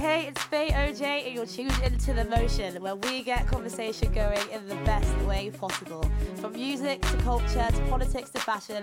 hey, 0.00 0.28
it's 0.28 0.42
Faye 0.44 0.70
OJ, 0.70 1.26
and 1.26 1.34
you're 1.34 1.44
tuned 1.44 1.78
into 1.84 2.14
The 2.14 2.24
Motion, 2.24 2.82
where 2.82 2.96
we 2.96 3.22
get 3.22 3.46
conversation 3.46 4.10
going 4.14 4.40
in 4.50 4.66
the 4.66 4.76
best 4.76 5.14
way 5.26 5.50
possible. 5.50 6.10
From 6.36 6.54
music 6.54 7.02
to 7.02 7.18
culture 7.18 7.68
to 7.70 7.86
politics 7.90 8.30
to 8.30 8.40
fashion, 8.40 8.82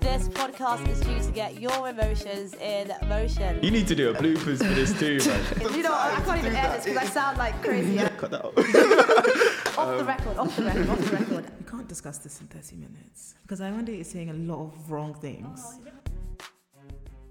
this 0.00 0.28
podcast 0.28 0.88
is 0.88 0.98
due 1.02 1.20
to 1.20 1.30
get 1.30 1.60
your 1.60 1.88
emotions 1.88 2.54
in 2.54 2.92
motion. 3.08 3.62
You 3.62 3.70
need 3.70 3.86
to 3.86 3.94
do 3.94 4.10
a 4.10 4.14
bloopers 4.14 4.58
for 4.58 4.74
this 4.74 4.92
too, 4.98 5.18
man. 5.30 5.72
You 5.76 5.84
know, 5.84 5.94
I 5.94 6.20
can't 6.24 6.38
even 6.40 6.56
edit 6.56 6.82
this 6.82 6.84
because 6.92 7.10
I 7.10 7.12
sound 7.12 7.38
like 7.38 7.62
crazy. 7.62 7.98
Cut 7.98 8.32
that 8.32 8.44
out. 8.44 8.58
Off 9.78 9.88
the 9.88 10.00
um, 10.00 10.06
record, 10.06 10.36
off 10.38 10.56
the 10.56 10.64
record, 10.64 10.88
off 10.88 10.98
the 10.98 11.16
record. 11.16 11.44
We 11.58 11.70
can't 11.70 11.86
discuss 11.86 12.18
this 12.18 12.40
in 12.40 12.46
30 12.46 12.76
minutes 12.76 13.34
because 13.42 13.60
I 13.60 13.70
wonder 13.70 13.92
you're 13.92 14.04
saying 14.04 14.30
a 14.30 14.32
lot 14.32 14.64
of 14.64 14.90
wrong 14.90 15.14
things. 15.14 15.78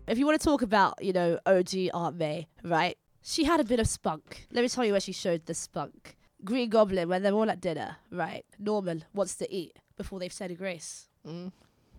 If 0.08 0.20
you 0.20 0.28
want 0.28 0.40
to 0.40 0.46
talk 0.46 0.62
about, 0.62 1.04
you 1.04 1.12
know, 1.12 1.40
OG 1.48 1.90
Aunt 1.92 2.18
May, 2.18 2.48
right? 2.64 2.96
She 3.28 3.46
had 3.46 3.60
a 3.60 3.64
bit 3.64 3.80
of 3.80 3.88
spunk. 3.88 4.46
Let 4.52 4.62
me 4.62 4.70
tell 4.70 4.86
you 4.86 4.92
where 4.92 5.02
she 5.02 5.12
showed 5.12 5.48
the 5.48 5.56
spunk. 5.56 6.16
Green 6.44 6.70
Goblin, 6.70 7.10
when 7.10 7.24
they're 7.24 7.34
all 7.34 7.50
at 7.50 7.60
dinner, 7.60 7.98
right? 8.12 8.46
Norman 8.60 9.04
wants 9.16 9.34
to 9.38 9.52
eat 9.52 9.80
before 9.98 10.20
they've 10.20 10.32
said 10.32 10.52
a 10.52 10.54
grace. 10.54 11.08
Mm. 11.28 11.52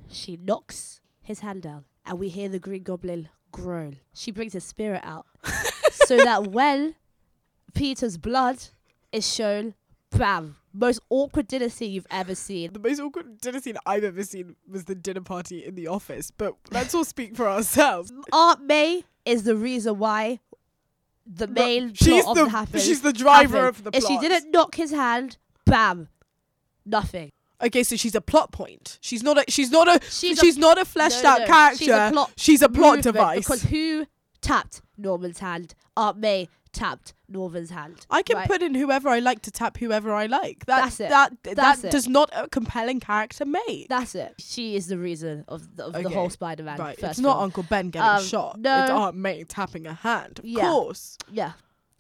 She 0.09 0.37
knocks 0.37 1.01
his 1.21 1.41
hand 1.41 1.63
down, 1.63 1.85
and 2.05 2.21
we 2.21 2.29
hear 2.29 2.49
the 2.49 2.61
Green 2.61 2.85
Goblin 2.85 3.29
groan. 3.51 3.97
She 4.15 4.31
brings 4.31 4.53
his 4.53 4.63
spirit 4.63 5.01
out, 5.03 5.27
so 5.91 6.17
that 6.17 6.53
when 6.53 6.95
Peter's 7.75 8.19
blood 8.19 8.59
is 9.11 9.29
shown, 9.29 9.75
bam, 10.13 10.55
most 10.73 11.01
awkward 11.11 11.49
dinner 11.49 11.71
scene 11.71 11.91
you've 11.91 12.07
ever 12.09 12.37
seen. 12.37 12.73
The 12.73 12.79
most 12.79 13.01
awkward 13.01 13.41
dinner 13.41 13.61
scene 13.61 13.79
I've 13.85 14.05
ever 14.05 14.23
seen 14.23 14.55
was 14.71 14.85
the 14.85 14.95
dinner 14.95 15.23
party 15.23 15.65
in 15.65 15.75
the 15.75 15.89
office, 15.89 16.31
but 16.31 16.55
let's 16.71 16.95
all 16.95 17.05
speak 17.05 17.35
for 17.35 17.49
ourselves. 17.49 18.13
Aunt 18.33 18.63
May 18.63 19.03
is 19.25 19.43
the 19.43 19.57
reason 19.57 19.99
why 19.99 20.39
the 21.27 21.47
main 21.49 21.93
she's 21.95 22.23
plot 22.23 22.35
the- 22.37 22.43
of 22.43 22.47
the 22.47 22.51
happens. 22.51 22.85
she's 22.85 23.01
the 23.03 23.13
driver 23.13 23.65
happened. 23.67 23.87
of 23.87 23.93
the 23.93 23.99
If 23.99 24.05
she 24.07 24.19
didn't 24.19 24.51
knock 24.53 24.75
his 24.77 24.91
hand, 24.93 25.39
bam, 25.65 26.09
nothing. 26.85 27.31
Okay, 27.63 27.83
so 27.83 27.97
she's 27.97 28.15
a 28.15 28.21
plot 28.21 28.53
point. 28.53 28.99
She's 29.01 29.23
not 29.23 29.39
a 29.39 29.45
she's 29.51 29.71
not 29.71 29.89
a 29.89 29.99
She's 30.11 30.39
she's, 30.39 30.57
a- 30.57 30.61
not 30.61 30.79
a 30.79 30.85
fleshed 30.85 31.23
No, 31.25 31.31
out 31.31 31.41
no, 31.41 31.47
character. 31.47 31.79
She's 31.85 31.89
a 31.91 32.11
plot, 32.13 32.31
She's 32.37 32.63
a 32.63 32.69
plot 32.69 33.03
device. 33.03 33.39
Because 33.39 33.63
who 33.65 34.07
tapped 34.43 34.83
Norman's 34.99 35.39
hand? 35.39 35.75
Aunt 35.97 36.19
May 36.19 36.49
tapped 36.77 37.15
Norman's 37.29 37.71
hand. 37.71 38.07
I 38.11 38.23
can 38.23 38.37
right? 38.37 38.47
put 38.49 38.63
in 38.63 38.75
whoever 38.75 39.09
I 39.09 39.19
like 39.19 39.43
to 39.43 39.51
tap 39.51 39.79
whoever 39.79 40.13
I 40.13 40.27
like. 40.27 40.67
That, 40.67 40.83
That's 40.83 41.01
it. 41.01 41.09
That 41.09 41.33
That's 41.43 41.81
that 41.83 41.89
it. 41.89 41.91
does 41.91 42.07
not 42.07 42.31
a 42.35 42.49
compelling 42.49 43.01
character 43.01 43.45
make. 43.45 43.89
That's 43.89 44.15
it. 44.15 44.35
She 44.39 44.77
is 44.77 44.87
the 44.87 44.99
reason 44.99 45.45
of 45.49 45.77
the, 45.77 45.85
of 45.87 45.93
the 46.03 46.09
whole 46.11 46.31
Spider-Man. 46.31 46.79
right, 46.79 46.99
it's 46.99 47.19
not 47.19 47.35
film. 47.35 47.45
Uncle 47.45 47.63
Ben 47.65 47.91
getting 47.91 48.09
Um, 48.09 48.23
shot. 48.23 48.61
no. 48.61 48.83
It's 48.83 48.91
Aunt 48.91 49.17
May 49.17 49.43
tapping 49.45 49.87
a 49.87 49.95
hand. 49.95 50.39
Of 50.41 50.45
Yeah. 50.45 50.69
course, 50.71 51.17
Yeah, 51.31 51.53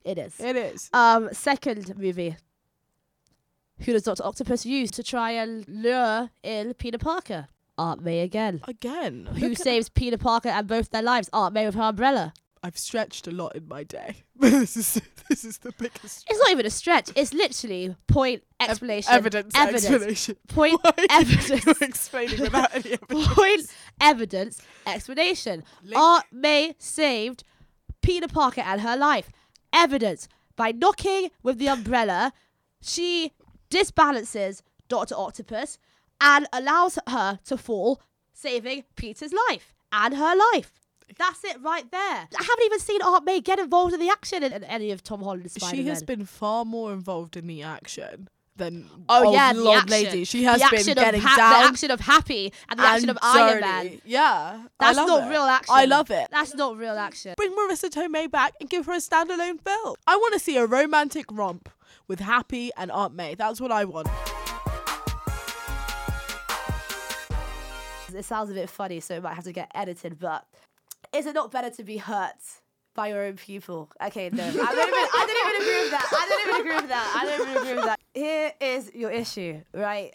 it 0.04 0.18
is. 0.18 0.38
it 0.38 0.54
is. 0.56 0.90
Um, 0.92 1.30
second 1.32 1.96
movie. 1.98 2.36
Who 3.80 3.92
does 3.92 4.04
Doctor 4.04 4.24
Octopus 4.24 4.64
use 4.64 4.90
to 4.92 5.02
try 5.02 5.32
and 5.32 5.66
lure 5.68 6.30
in 6.42 6.74
Peter 6.74 6.98
Parker? 6.98 7.48
Aunt 7.78 8.02
May 8.02 8.20
again. 8.20 8.62
Again, 8.66 9.26
Who 9.38 9.54
saves 9.54 9.90
Peter 9.90 10.16
Parker 10.16 10.48
and 10.48 10.66
both 10.66 10.90
their 10.90 11.02
lives? 11.02 11.28
Aunt 11.32 11.52
May 11.52 11.66
with 11.66 11.74
her 11.74 11.82
umbrella. 11.82 12.32
I've 12.62 12.78
stretched 12.78 13.28
a 13.28 13.30
lot 13.30 13.54
in 13.54 13.68
my 13.68 13.84
day, 13.84 14.24
this 14.36 14.76
is 14.76 15.00
this 15.28 15.44
is 15.44 15.58
the 15.58 15.72
biggest 15.72 16.26
It's 16.28 16.38
not 16.38 16.50
even 16.50 16.66
a 16.66 16.70
stretch. 16.70 17.10
It's 17.14 17.32
literally 17.32 17.94
point 18.06 18.42
explanation. 18.60 19.12
evidence, 19.12 19.54
evidence. 19.54 19.84
explanation. 19.84 20.36
Point 20.48 20.80
Why 20.82 21.06
evidence. 21.10 21.80
explaining 21.82 22.40
without 22.40 22.74
any 22.74 22.92
evidence. 23.10 23.34
Point 23.34 23.74
evidence 24.00 24.62
explanation. 24.86 25.64
Link. 25.82 25.96
Aunt 25.96 26.24
May 26.32 26.74
saved 26.78 27.44
Peter 28.02 28.28
Parker 28.28 28.62
and 28.62 28.80
her 28.80 28.96
life. 28.96 29.30
Evidence 29.72 30.28
by 30.56 30.72
knocking 30.72 31.30
with 31.42 31.58
the 31.58 31.68
umbrella, 31.68 32.32
she 32.80 33.32
disbalances 33.70 34.62
Doctor 34.88 35.14
Octopus 35.16 35.78
and 36.20 36.46
allows 36.52 36.98
her 37.08 37.38
to 37.44 37.56
fall, 37.56 38.00
saving 38.32 38.84
Peter's 38.96 39.34
life 39.48 39.74
and 39.92 40.14
her 40.14 40.34
life. 40.54 40.72
That's 41.18 41.44
it 41.44 41.56
right 41.62 41.90
there. 41.90 42.00
I 42.00 42.26
haven't 42.42 42.64
even 42.64 42.78
seen 42.80 43.00
Aunt 43.02 43.24
May 43.24 43.40
get 43.40 43.58
involved 43.58 43.94
in 43.94 44.00
the 44.00 44.10
action 44.10 44.42
in, 44.42 44.52
in 44.52 44.64
any 44.64 44.90
of 44.90 45.02
Tom 45.02 45.22
Holland's 45.22 45.54
Spider-Man. 45.54 45.84
She 45.84 45.88
has 45.88 46.02
been 46.02 46.24
far 46.26 46.64
more 46.64 46.92
involved 46.92 47.36
in 47.36 47.46
the 47.46 47.62
action 47.62 48.28
than 48.56 48.88
Oh 49.08 49.26
old 49.26 49.34
yeah, 49.34 49.52
the 49.52 49.60
Lord 49.62 49.76
action. 49.82 49.90
Lady. 49.90 50.24
She 50.24 50.42
has 50.44 50.60
the 50.60 50.68
been 50.70 50.78
action 50.80 50.94
getting 50.94 51.20
of 51.20 51.26
ha- 51.26 51.36
down. 51.36 51.62
the 51.62 51.68
action 51.68 51.90
of 51.90 52.00
Happy 52.00 52.52
and 52.68 52.78
the 52.80 52.84
action 52.84 53.10
of 53.10 53.18
Iron 53.22 53.60
dirty. 53.62 53.62
Man. 53.90 54.00
Yeah, 54.04 54.22
I 54.24 54.66
That's 54.80 54.96
love 54.96 55.08
not 55.08 55.26
it. 55.26 55.30
real 55.30 55.42
action. 55.42 55.74
I 55.76 55.84
love 55.84 56.10
it. 56.10 56.28
That's 56.30 56.54
not 56.54 56.76
real 56.76 56.96
action. 56.98 57.34
Bring 57.36 57.52
Marisa 57.52 57.88
Tomei 57.90 58.30
back 58.30 58.54
and 58.60 58.68
give 58.68 58.86
her 58.86 58.92
a 58.92 58.96
standalone 58.98 59.60
film. 59.60 59.94
I 60.06 60.16
want 60.16 60.32
to 60.34 60.40
see 60.40 60.56
a 60.56 60.66
romantic 60.66 61.26
romp 61.30 61.68
with 62.08 62.20
Happy 62.20 62.70
and 62.76 62.90
Aunt 62.90 63.14
May. 63.14 63.34
That's 63.34 63.60
what 63.60 63.70
I 63.72 63.84
want. 63.84 64.08
It 68.14 68.24
sounds 68.24 68.50
a 68.50 68.54
bit 68.54 68.70
funny, 68.70 69.00
so 69.00 69.16
it 69.16 69.22
might 69.22 69.34
have 69.34 69.44
to 69.44 69.52
get 69.52 69.70
edited. 69.74 70.18
But 70.18 70.46
is 71.16 71.26
it 71.26 71.34
not 71.34 71.50
better 71.50 71.70
to 71.70 71.82
be 71.84 71.96
hurt 71.96 72.34
by 72.94 73.08
your 73.08 73.24
own 73.24 73.36
people? 73.36 73.90
Okay, 74.02 74.30
no, 74.32 74.42
I 74.44 74.50
don't 74.50 74.58
even. 74.58 74.68
I 74.68 75.24
don't 75.26 75.48
even 75.48 75.62
agree 75.62 75.80
with 75.82 75.90
that. 75.90 76.06
I 76.12 76.28
don't 76.28 76.48
even 76.48 76.60
agree 76.60 76.76
with 76.80 76.88
that. 76.88 77.12
I 77.20 77.24
don't 77.26 77.40
even 77.48 77.56
agree 77.62 77.74
with 77.74 77.84
that. 77.84 78.00
Here 78.14 78.52
is 78.60 78.92
your 78.94 79.10
issue, 79.10 79.60
right? 79.72 80.14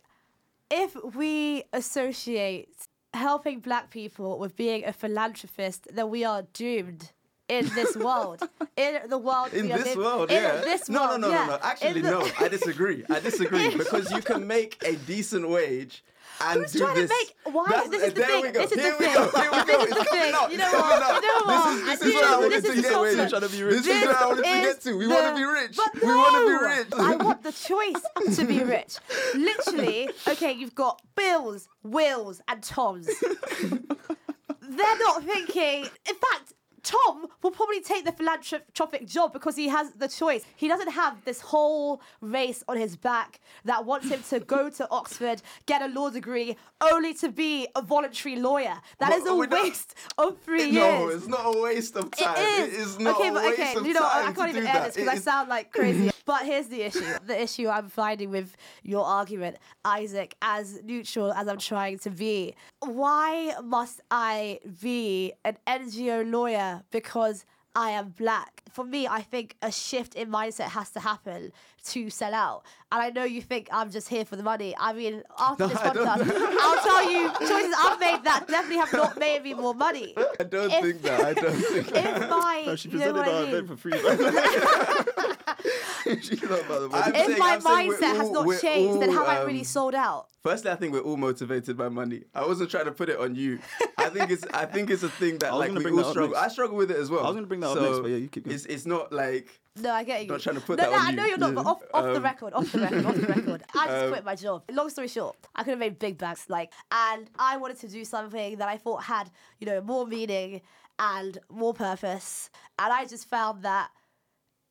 If 0.70 0.96
we 1.16 1.64
associate 1.74 2.70
helping 3.14 3.60
black 3.60 3.92
people 3.92 4.40
with 4.40 4.56
being 4.56 4.86
a 4.86 4.94
philanthropist, 4.94 5.88
then 5.94 6.10
we 6.10 6.24
are 6.24 6.44
doomed. 6.54 7.12
In 7.50 7.68
this 7.76 7.98
world, 8.08 8.42
in 8.78 9.02
the 9.10 9.18
world, 9.18 9.52
In 9.54 9.68
this 9.68 9.88
liv- 9.88 9.98
world, 9.98 10.32
in 10.32 10.42
yeah. 10.42 10.62
this 10.62 10.88
no, 10.88 11.02
world, 11.06 11.20
no, 11.20 11.28
no, 11.28 11.34
yeah. 11.34 11.46
no, 11.48 11.52
no. 11.52 11.60
Actually, 11.62 12.02
the- 12.02 12.10
no. 12.12 12.26
I 12.40 12.48
disagree. 12.48 13.04
I 13.10 13.20
disagree 13.30 13.76
because 13.76 14.10
you 14.10 14.22
can 14.22 14.48
make 14.48 14.82
a 14.86 14.96
decent 14.96 15.50
wage 15.50 16.02
and 16.40 16.62
Who's 16.62 16.72
do 16.72 16.80
trying 16.80 16.96
to 16.96 17.02
make- 17.08 17.36
why- 17.54 17.66
That's- 17.70 17.90
this 17.90 18.04
is 18.04 18.14
the 18.14 18.24
thing, 18.26 18.52
this 18.54 18.72
is 18.72 18.78
the 18.78 18.92
thing, 18.92 19.14
go. 19.14 19.30
Here 19.30 19.52
we 19.52 19.58
this 19.58 19.76
go. 19.76 19.84
is 19.84 19.90
the 19.90 20.02
It's 20.02 20.10
thing. 20.12 20.26
You 20.26 20.32
know 20.32 20.42
what? 20.42 20.52
You 20.52 20.58
know 20.58 21.42
what? 21.46 21.76
This 21.76 21.84
is, 21.84 21.90
I 21.90 21.96
this 21.96 22.02
is 22.02 22.14
do- 22.14 22.16
where 22.16 22.26
I 22.26 22.30
this 22.30 22.42
wanted 22.42 22.76
to 22.76 22.82
get. 22.82 23.00
We're 23.02 23.30
trying 23.30 23.42
to 23.42 23.50
be 23.50 23.64
rich. 23.64 23.76
This 23.76 23.86
This 23.86 23.96
is 24.02 24.08
where 24.08 24.18
I 24.18 24.26
wanted 24.28 24.44
to 24.44 24.50
get 24.50 24.82
to. 24.82 24.98
We 24.98 25.08
want 25.08 25.26
to 25.28 25.36
be 25.36 25.44
rich. 25.44 25.78
We 26.02 26.08
want 26.08 26.36
to 26.36 26.48
be 26.48 26.66
rich. 26.78 26.88
I 27.12 27.16
want 27.24 27.44
the 27.44 27.52
choice 27.52 28.36
to 28.38 28.46
be 28.46 28.64
rich. 28.64 28.98
Literally, 29.36 30.10
okay, 30.28 30.52
you've 30.54 30.76
got 30.76 31.02
Bills, 31.16 31.68
Wills, 31.84 32.42
and 32.48 32.64
Toms. 32.64 33.08
They're 33.70 34.98
not 35.00 35.24
thinking. 35.24 35.84
In 36.08 36.16
fact, 36.16 36.54
Tom 36.84 37.28
will 37.42 37.52
probably 37.52 37.82
take 37.82 38.06
the 38.06 38.12
philanthropic 38.12 39.08
job 39.08 39.34
because 39.34 39.56
he 39.56 39.68
has 39.68 39.92
the 39.92 40.08
choice. 40.08 40.44
He 40.56 40.68
doesn't 40.68 40.92
have 40.92 41.24
this 41.26 41.42
whole 41.42 42.02
race 42.22 42.64
on 42.68 42.78
his 42.78 42.96
back 42.96 43.40
that 43.66 43.86
wants 43.86 44.10
him 44.10 44.24
to 44.30 44.40
go 44.40 44.70
to 44.70 44.90
Oxford, 44.90 45.42
get 45.66 45.82
a 45.82 45.88
law 45.88 46.10
degree, 46.10 46.56
only 46.92 47.14
to 47.16 47.30
be 47.30 47.68
a 47.76 47.82
voluntary 47.82 48.36
lawyer. 48.38 48.76
That 49.00 49.10
But 49.10 49.14
is 49.20 49.26
a 49.28 49.36
we're 49.36 49.46
not- 49.48 49.64
waste 49.64 49.96
of 50.18 50.40
three 50.42 50.72
No, 50.72 51.08
years. 51.08 51.16
it's 51.22 51.28
not 51.28 51.56
a 51.56 51.62
waste 51.62 51.96
of 51.96 52.10
time. 52.12 52.36
It 52.38 52.70
is. 52.70 52.74
It 52.74 52.80
is 52.80 53.00
not 53.00 53.16
okay, 53.20 53.30
a 53.30 53.34
but 53.34 53.44
waste 53.46 53.60
okay, 53.60 53.76
of 53.76 53.86
you 53.86 53.94
know, 53.94 54.02
I 54.04 54.24
time 54.24 54.36
can't 54.36 54.52
to 54.52 54.58
even 54.58 54.64
that. 54.66 54.86
this 54.86 54.96
because 54.96 55.10
I 55.10 55.16
sound 55.18 55.50
like 55.50 55.72
crazy. 55.72 56.12
but 56.26 56.46
here's 56.46 56.68
the 56.68 56.82
issue. 56.84 57.06
The 57.26 57.42
issue 57.42 57.68
I'm 57.68 57.90
finding 57.90 58.30
with 58.32 58.56
your 58.84 59.06
argument, 59.06 59.58
Isaac, 59.86 60.36
as 60.42 60.82
neutral 60.84 61.32
as 61.34 61.48
I'm 61.48 61.58
trying 61.60 62.00
to 62.00 62.10
be. 62.10 62.56
Why 62.80 63.54
must 63.64 64.02
I 64.10 64.60
be 64.82 65.34
an 65.46 65.58
NGO 65.68 66.30
lawyer 66.32 66.71
because 66.92 67.46
I 67.76 67.92
am 67.92 68.10
black? 68.10 68.64
For 68.70 68.84
me, 68.84 69.08
I 69.08 69.22
think 69.22 69.56
a 69.62 69.72
shift 69.72 70.16
in 70.16 70.30
mindset 70.30 70.70
has 70.70 70.90
to 70.92 71.00
happen 71.00 71.52
to 71.84 72.10
sell 72.10 72.34
out. 72.34 72.64
And 72.92 73.02
I 73.02 73.10
know 73.10 73.24
you 73.24 73.42
think 73.42 73.70
I'm 73.72 73.90
just 73.90 74.08
here 74.10 74.26
for 74.26 74.36
the 74.36 74.44
money. 74.44 74.76
I 74.80 74.94
mean, 74.94 75.24
after 75.40 75.64
No, 75.64 75.70
this 75.70 75.78
podcast, 75.80 76.58
I'll 76.60 76.84
tell 76.84 77.12
you 77.12 77.30
choices 77.40 77.74
I've 77.78 78.00
made 78.00 78.24
that 78.26 78.46
definitely 78.48 78.78
have 78.78 78.94
not 78.94 79.18
made 79.18 79.44
me 79.44 79.54
more 79.54 79.74
money. 79.74 80.14
I 80.40 80.44
don't 80.44 80.72
if- 80.72 80.84
think 80.84 81.02
that. 81.04 81.22
I 81.24 81.34
don't 81.34 81.54
think 81.54 81.88
that. 81.94 82.22
If 82.24 82.30
my, 82.30 82.64
No, 82.66 82.76
she 82.76 82.90
you 82.90 82.98
know 82.98 83.14
presented 83.14 83.20
what 83.20 83.28
I 83.36 83.40
mean? 83.42 83.50
event 83.50 83.68
for 83.68 83.78
free. 83.78 83.92
man. 83.92 84.98
She's 86.22 86.42
not 86.44 86.62
about 86.66 86.82
the 86.82 86.90
money. 86.90 87.04
I'm 87.04 87.16
if 87.16 87.26
saying- 87.28 87.40
my 87.40 87.54
I'm 87.54 87.62
saying 87.62 87.88
we're 87.90 87.98
mindset 87.98 88.16
has 88.18 88.32
not 88.32 88.46
we're 88.46 88.60
changed, 88.60 89.02
then 89.02 89.10
have 89.12 89.22
all, 89.24 89.28
I 89.30 89.42
really 89.44 89.60
um, 89.60 89.64
sold 89.66 89.96
out? 89.96 90.28
Firstly, 90.44 90.72
I 90.72 90.76
think 90.76 90.94
we're 90.94 91.02
all 91.02 91.18
motivated 91.18 91.78
by 91.78 91.90
money. 91.90 92.24
I 92.34 92.46
wasn't 92.46 92.72
trying 92.72 92.86
to 92.86 92.92
put 92.92 93.10
it 93.10 93.20
on 93.20 93.36
you. 93.36 93.60
I 93.98 94.10
think 94.10 94.32
it's 94.32 94.44
I 94.54 94.66
think 94.66 94.90
it's 94.90 95.04
a 95.04 95.10
thing 95.10 95.38
that 95.40 95.54
like 95.56 95.72
we 95.72 95.86
all 95.92 96.04
struggle. 96.12 96.32
next. 96.32 96.44
I 96.44 96.48
struggle 96.50 96.78
with 96.78 96.90
it 96.92 96.98
as 96.98 97.10
well. 97.12 97.22
I 97.24 97.28
was 97.28 97.36
gonna 97.36 97.46
bring 97.48 97.60
that 97.62 97.70
up 97.70 97.80
next, 97.82 98.00
but 98.00 98.10
yeah, 98.10 98.18
you 98.18 98.28
keep 98.28 98.46
going. 98.46 98.56
It's 98.56 98.66
it's 98.66 98.86
not 98.88 99.14
like 99.14 99.61
No, 99.78 99.92
I 99.94 100.04
get 100.04 100.24
you. 100.24 100.28
Not 100.28 100.42
trying 100.42 100.56
to 100.56 100.62
put 100.62 100.78
no, 100.78 100.84
that 100.84 100.92
no, 100.92 100.98
on 100.98 101.06
I 101.06 101.10
you. 101.12 101.16
know 101.16 101.26
you're 101.26 101.38
not, 101.38 101.56
but 101.56 101.64
Yeah. 101.64 101.72
off, 101.72 101.82
off 101.94 102.04
the 102.04 102.16
Um, 102.18 102.24
record, 102.24 102.54
off 102.54 102.72
the 102.72 102.80
record, 102.80 103.06
off 103.06 103.16
the 103.16 103.28
record. 103.36 103.64
I 103.74 103.88
just 103.88 104.04
Um, 104.06 104.10
quit 104.12 104.26
my 104.26 104.36
job. 104.36 104.64
Long 104.70 104.90
story 104.90 105.08
short, 105.08 105.38
I 105.56 105.64
could 105.64 105.72
have 105.72 105.80
made 105.80 105.98
big 105.98 106.18
bags, 106.18 106.46
like, 106.50 106.74
and 106.92 107.30
I 107.40 107.56
wanted 107.58 107.80
to 107.80 107.88
do 107.88 108.04
something 108.04 108.58
that 108.58 108.68
I 108.68 108.78
thought 108.78 109.04
had, 109.04 109.32
you 109.60 109.68
know, 109.68 109.80
more 109.82 110.06
meaning 110.06 110.62
and 111.00 111.38
more 111.50 111.74
purpose. 111.74 112.50
And 112.78 112.92
I 112.92 113.06
just 113.06 113.30
found 113.30 113.64
that 113.64 113.92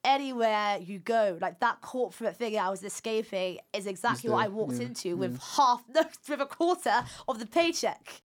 anywhere 0.04 0.78
you 0.78 0.98
go, 0.98 1.38
like 1.40 1.60
that 1.60 1.80
corporate 1.80 2.36
thing 2.36 2.58
I 2.58 2.68
was 2.70 2.82
escaping 2.82 3.58
is 3.72 3.86
exactly 3.86 4.30
what 4.30 4.44
I 4.44 4.48
walked 4.48 4.80
into 4.80 5.16
with 5.16 5.40
half, 5.56 5.82
no, 5.94 6.02
with 6.28 6.40
a 6.40 6.46
quarter 6.46 7.04
of 7.26 7.38
the 7.38 7.46
paycheck. 7.46 8.22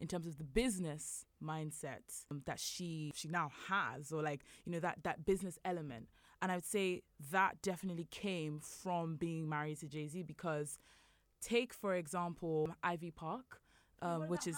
In 0.00 0.08
terms 0.08 0.26
of 0.26 0.38
the 0.38 0.44
business 0.44 1.24
mindset 1.42 2.24
um, 2.30 2.42
that 2.46 2.60
she 2.60 3.12
she 3.14 3.28
now 3.28 3.50
has, 3.68 4.12
or 4.12 4.22
like 4.22 4.42
you 4.64 4.72
know 4.72 4.80
that 4.80 4.98
that 5.02 5.24
business 5.24 5.58
element. 5.64 6.08
And 6.42 6.52
I 6.52 6.56
would 6.56 6.66
say 6.66 7.02
that 7.30 7.62
definitely 7.62 8.06
came 8.10 8.60
from 8.60 9.16
being 9.16 9.48
married 9.48 9.78
to 9.80 9.86
Jay 9.86 10.06
Z 10.06 10.22
because 10.22 10.78
take 11.40 11.72
for 11.72 11.94
example 11.94 12.68
Ivy 12.82 13.10
Park, 13.10 13.60
um, 14.02 14.28
which 14.28 14.46
is 14.46 14.56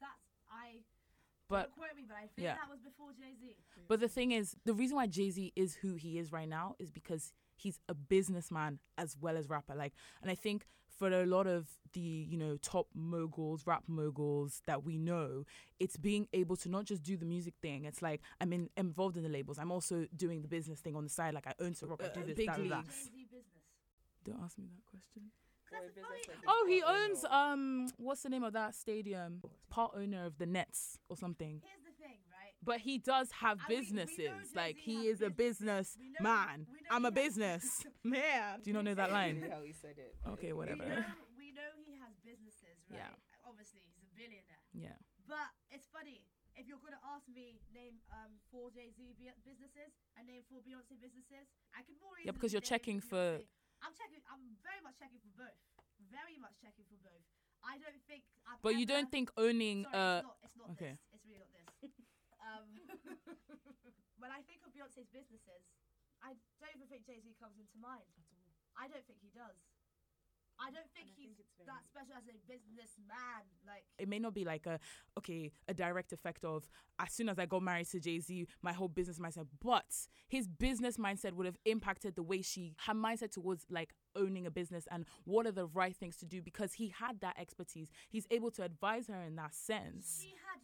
That's 0.00 0.12
I. 0.52 0.80
but 1.48 1.70
quote 1.76 1.96
me, 1.96 2.04
but 2.06 2.16
I 2.16 2.20
think 2.20 2.32
yeah. 2.36 2.54
that 2.54 2.70
was 2.70 2.80
before 2.80 3.12
Jay 3.12 3.34
Z. 3.40 3.56
But 3.88 4.00
the 4.00 4.08
thing 4.08 4.32
is, 4.32 4.54
the 4.64 4.74
reason 4.74 4.96
why 4.96 5.06
Jay 5.06 5.30
Z 5.30 5.52
is 5.56 5.76
who 5.76 5.94
he 5.94 6.18
is 6.18 6.30
right 6.30 6.48
now 6.48 6.76
is 6.78 6.90
because 6.90 7.32
he's 7.56 7.78
a 7.88 7.94
businessman 7.94 8.78
as 8.98 9.16
well 9.20 9.36
as 9.36 9.48
rapper. 9.48 9.74
Like, 9.74 9.94
and 10.22 10.30
I 10.30 10.34
think 10.34 10.66
for 11.00 11.08
a 11.10 11.24
lot 11.26 11.46
of 11.46 11.66
the 11.94 12.00
you 12.32 12.36
know 12.38 12.56
top 12.58 12.86
moguls, 12.94 13.66
rap 13.66 13.82
moguls 13.88 14.60
that 14.66 14.84
we 14.84 14.98
know, 14.98 15.44
it's 15.80 15.96
being 15.96 16.28
able 16.32 16.56
to 16.58 16.68
not 16.68 16.84
just 16.84 17.02
do 17.02 17.16
the 17.16 17.24
music 17.24 17.54
thing. 17.62 17.86
It's 17.86 18.02
like 18.02 18.20
I'm 18.40 18.52
in, 18.52 18.68
involved 18.76 19.16
in 19.16 19.22
the 19.24 19.28
labels. 19.30 19.58
I'm 19.58 19.72
also 19.72 20.06
doing 20.14 20.42
the 20.42 20.48
business 20.48 20.78
thing 20.80 20.94
on 20.94 21.04
the 21.04 21.10
side. 21.10 21.32
Like 21.34 21.46
I 21.48 21.54
own 21.64 21.72
to 21.74 21.86
rock. 21.86 22.00
I 22.04 22.08
do 22.14 22.20
Uh, 22.20 22.26
this. 22.26 22.36
big 22.36 22.46
that, 22.48 22.58
and 22.58 22.70
that. 22.70 22.76
leagues. 22.84 22.94
Jay 23.06 23.10
Z 23.16 23.24
business. 23.30 23.64
Don't 24.26 24.40
ask 24.44 24.58
me 24.58 24.66
that 24.76 24.84
question. 24.92 25.22
Oh, 26.46 26.66
he 26.68 26.82
owns 26.82 27.24
um, 27.30 27.88
what's 27.96 28.22
the 28.22 28.28
name 28.28 28.42
of 28.42 28.52
that 28.52 28.74
stadium? 28.74 29.40
Part 29.70 29.92
owner 29.96 30.26
of 30.26 30.36
the 30.38 30.46
Nets 30.46 30.98
or 31.08 31.16
something. 31.16 31.62
Here's 31.64 31.84
the 31.86 31.94
thing, 32.02 32.18
right? 32.28 32.49
But 32.62 32.80
he 32.80 32.98
does 32.98 33.32
have 33.40 33.58
And 33.60 33.68
we- 33.68 33.74
we 33.74 33.80
businesses. 33.80 34.16
Jay-Z 34.28 34.56
like 34.56 34.76
he 34.76 35.08
is 35.08 35.22
a 35.22 35.30
business 35.30 35.96
businesses. 35.96 35.96
We 35.98 36.10
know- 36.10 36.22
man. 36.22 36.66
we 36.70 36.80
know 36.82 36.88
I'm 36.90 37.04
a 37.04 37.08
has- 37.08 37.14
business 37.14 37.64
man. 38.04 38.60
Do 38.60 38.70
you 38.70 38.74
not 38.74 38.84
know 38.84 38.94
that 38.94 39.10
line? 39.12 39.42
how 39.50 39.62
he 39.62 39.72
said 39.72 39.96
it. 39.98 40.16
Okay, 40.36 40.52
whatever. 40.52 40.84
We 40.84 40.90
know, 40.90 41.04
we 41.36 41.48
know 41.52 41.70
he 41.86 41.96
has 41.96 42.12
businesses, 42.24 42.76
right? 42.90 43.00
Yeah. 43.00 43.48
Obviously, 43.48 43.80
he's 43.80 43.96
a 44.04 44.14
billionaire. 44.14 44.60
Yeah. 44.74 44.96
But 45.26 45.48
it's 45.70 45.86
funny. 45.88 46.20
If 46.54 46.68
you're 46.68 46.78
gonna 46.84 47.00
ask 47.16 47.24
me 47.28 47.62
name 47.72 48.02
um 48.12 48.36
four 48.50 48.70
Jay 48.70 48.90
Z 48.92 49.16
businesses 49.44 49.96
and 50.18 50.26
name 50.28 50.42
four 50.50 50.60
Beyonce 50.60 51.00
businesses, 51.00 51.48
I 51.72 51.80
can 51.82 51.96
more. 52.02 52.12
Yeah, 52.26 52.32
because 52.32 52.52
you're 52.52 52.60
name 52.60 52.68
checking 52.68 53.00
for- 53.00 53.40
I'm 53.80 53.94
checking. 53.96 54.20
I'm 54.28 54.58
very 54.60 54.80
much 54.84 54.98
checking 55.00 55.20
for 55.24 55.32
both. 55.40 55.56
Very 56.12 56.36
much 56.36 56.60
checking 56.60 56.84
for 56.84 56.98
both. 57.00 57.24
I 57.64 57.78
don't 57.78 58.02
think. 58.06 58.24
I've 58.46 58.60
But 58.60 58.76
you 58.76 58.84
don't 58.84 59.10
think 59.10 59.30
owning 59.38 59.84
Sorry, 59.84 59.96
uh 59.96 60.18
it's 60.18 60.26
not. 60.26 60.36
It's 60.44 60.56
not 60.56 60.70
okay. 60.76 60.90
this. 60.90 61.00
It's 61.14 61.24
really 61.24 61.40
not 61.40 61.48
this. 61.80 61.90
um, 62.44 62.68
when 64.20 64.30
I 64.32 64.40
think 64.44 64.64
of 64.64 64.72
Beyonce's 64.72 65.08
businesses, 65.12 65.62
I 66.20 66.36
don't 66.60 66.74
even 66.76 66.88
think 66.88 67.08
Jay 67.08 67.20
Z 67.20 67.36
comes 67.40 67.56
into 67.56 67.76
mind 67.80 68.08
at 68.16 68.28
all. 68.32 68.48
I 68.76 68.88
don't 68.88 69.04
think 69.08 69.20
he 69.24 69.32
does. 69.32 69.56
I 70.60 70.70
don't 70.70 70.92
think 70.92 71.08
he's 71.16 71.40
that 71.64 71.86
special 71.88 72.12
as 72.16 72.24
a 72.28 72.36
businessman. 72.46 73.48
Like 73.66 73.84
it 73.98 74.08
may 74.08 74.18
not 74.18 74.34
be 74.34 74.44
like 74.44 74.66
a 74.66 74.78
okay 75.16 75.52
a 75.68 75.74
direct 75.74 76.12
effect 76.12 76.44
of 76.44 76.68
as 76.98 77.12
soon 77.12 77.30
as 77.30 77.38
I 77.38 77.46
got 77.46 77.62
married 77.62 77.88
to 77.90 78.00
Jay 78.00 78.20
Z, 78.20 78.46
my 78.60 78.72
whole 78.72 78.88
business 78.88 79.18
mindset. 79.18 79.46
But 79.64 79.86
his 80.28 80.46
business 80.46 80.98
mindset 80.98 81.32
would 81.32 81.46
have 81.46 81.56
impacted 81.64 82.14
the 82.14 82.22
way 82.22 82.42
she 82.42 82.74
her 82.86 82.94
mindset 82.94 83.32
towards 83.32 83.64
like 83.70 83.94
owning 84.14 84.46
a 84.46 84.50
business 84.50 84.86
and 84.90 85.06
what 85.24 85.46
are 85.46 85.52
the 85.52 85.66
right 85.66 85.96
things 85.96 86.16
to 86.16 86.26
do 86.26 86.42
because 86.42 86.74
he 86.74 86.88
had 86.88 87.20
that 87.20 87.36
expertise. 87.40 87.88
He's 88.10 88.26
able 88.30 88.50
to 88.52 88.62
advise 88.62 89.06
her 89.08 89.22
in 89.22 89.36
that 89.36 89.54
sense. 89.54 90.18
she 90.20 90.34
had 90.50 90.60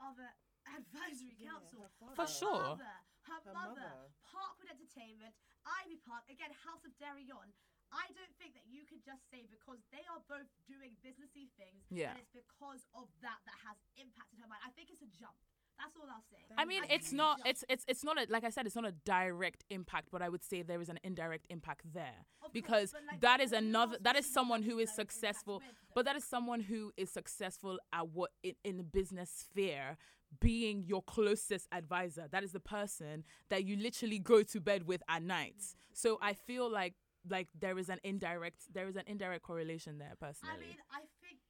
other 0.00 0.28
advisory 0.66 1.36
council. 1.40 1.88
For 2.16 2.24
her 2.24 2.30
sure. 2.30 2.76
Mother, 2.76 2.96
her, 3.28 3.40
Her 3.44 3.52
mother, 3.52 3.84
mother. 3.84 3.92
Parkwood 4.24 4.68
Entertainment, 4.72 5.36
Ivy 5.84 6.00
Park, 6.02 6.24
again 6.32 6.50
House 6.64 6.82
of 6.88 6.92
Deréon. 6.96 7.52
I 7.90 8.06
don't 8.14 8.30
think 8.38 8.54
that 8.54 8.70
you 8.70 8.86
could 8.86 9.02
just 9.02 9.26
say 9.34 9.50
because 9.50 9.82
they 9.90 10.06
are 10.06 10.22
both 10.30 10.46
doing 10.70 10.94
businessy 11.02 11.50
things. 11.58 11.82
Yeah. 11.90 12.14
And 12.14 12.22
it's 12.22 12.30
because 12.30 12.86
of 12.94 13.10
that 13.20 13.42
that 13.50 13.58
has 13.66 13.76
impacted 13.98 14.38
her 14.38 14.46
mind. 14.46 14.62
I 14.62 14.70
think 14.78 14.94
it's 14.94 15.02
a 15.02 15.10
jump. 15.10 15.34
That's 15.74 15.98
all 15.98 15.99
I'll 16.10 16.22
say. 16.30 16.36
I 16.58 16.64
mean, 16.64 16.82
think 16.82 16.92
it's 16.94 17.12
not. 17.12 17.40
It's 17.44 17.64
it's 17.68 17.84
it's 17.88 18.04
not 18.04 18.18
a 18.18 18.26
like 18.28 18.44
I 18.44 18.50
said. 18.50 18.66
It's 18.66 18.76
not 18.76 18.86
a 18.86 18.92
direct 19.04 19.64
impact, 19.70 20.08
but 20.10 20.20
I 20.22 20.28
would 20.28 20.42
say 20.42 20.62
there 20.62 20.80
is 20.80 20.88
an 20.88 20.98
indirect 21.04 21.46
impact 21.48 21.82
there 21.94 22.26
Of 22.44 22.52
because 22.52 22.92
but, 22.92 23.02
like, 23.10 23.20
that 23.20 23.38
what 23.38 23.40
is 23.40 23.52
you 23.52 23.58
another. 23.58 23.92
asked 23.94 24.04
That 24.04 24.14
me 24.14 24.18
is 24.20 24.26
what 24.26 24.34
someone 24.34 24.62
who 24.62 24.78
is 24.78 24.90
successful, 24.90 25.62
but 25.94 26.04
that 26.04 26.16
is 26.16 26.24
someone 26.24 26.60
who 26.60 26.92
is 26.96 27.10
successful 27.10 27.78
at 27.92 28.08
what 28.08 28.30
in, 28.42 28.54
in 28.64 28.76
the 28.76 28.84
business 28.84 29.30
sphere. 29.30 29.96
Being 30.38 30.84
your 30.86 31.02
closest 31.02 31.66
advisor, 31.72 32.28
that 32.30 32.44
is 32.44 32.52
the 32.52 32.60
person 32.60 33.24
that 33.48 33.64
you 33.64 33.74
literally 33.76 34.20
go 34.20 34.44
to 34.44 34.60
bed 34.60 34.86
with 34.86 35.02
at 35.08 35.24
night. 35.24 35.60
So 35.92 36.18
I 36.22 36.34
feel 36.34 36.70
like 36.70 36.94
like 37.28 37.48
there 37.58 37.76
is 37.78 37.88
an 37.88 37.98
indirect 38.04 38.72
there 38.72 38.86
is 38.88 38.94
an 38.94 39.02
indirect 39.08 39.42
correlation 39.42 39.98
there 39.98 40.14
personally. 40.20 40.54
I 40.54 40.60
mean, 40.60 40.78
I 40.92 41.02
think 41.20 41.40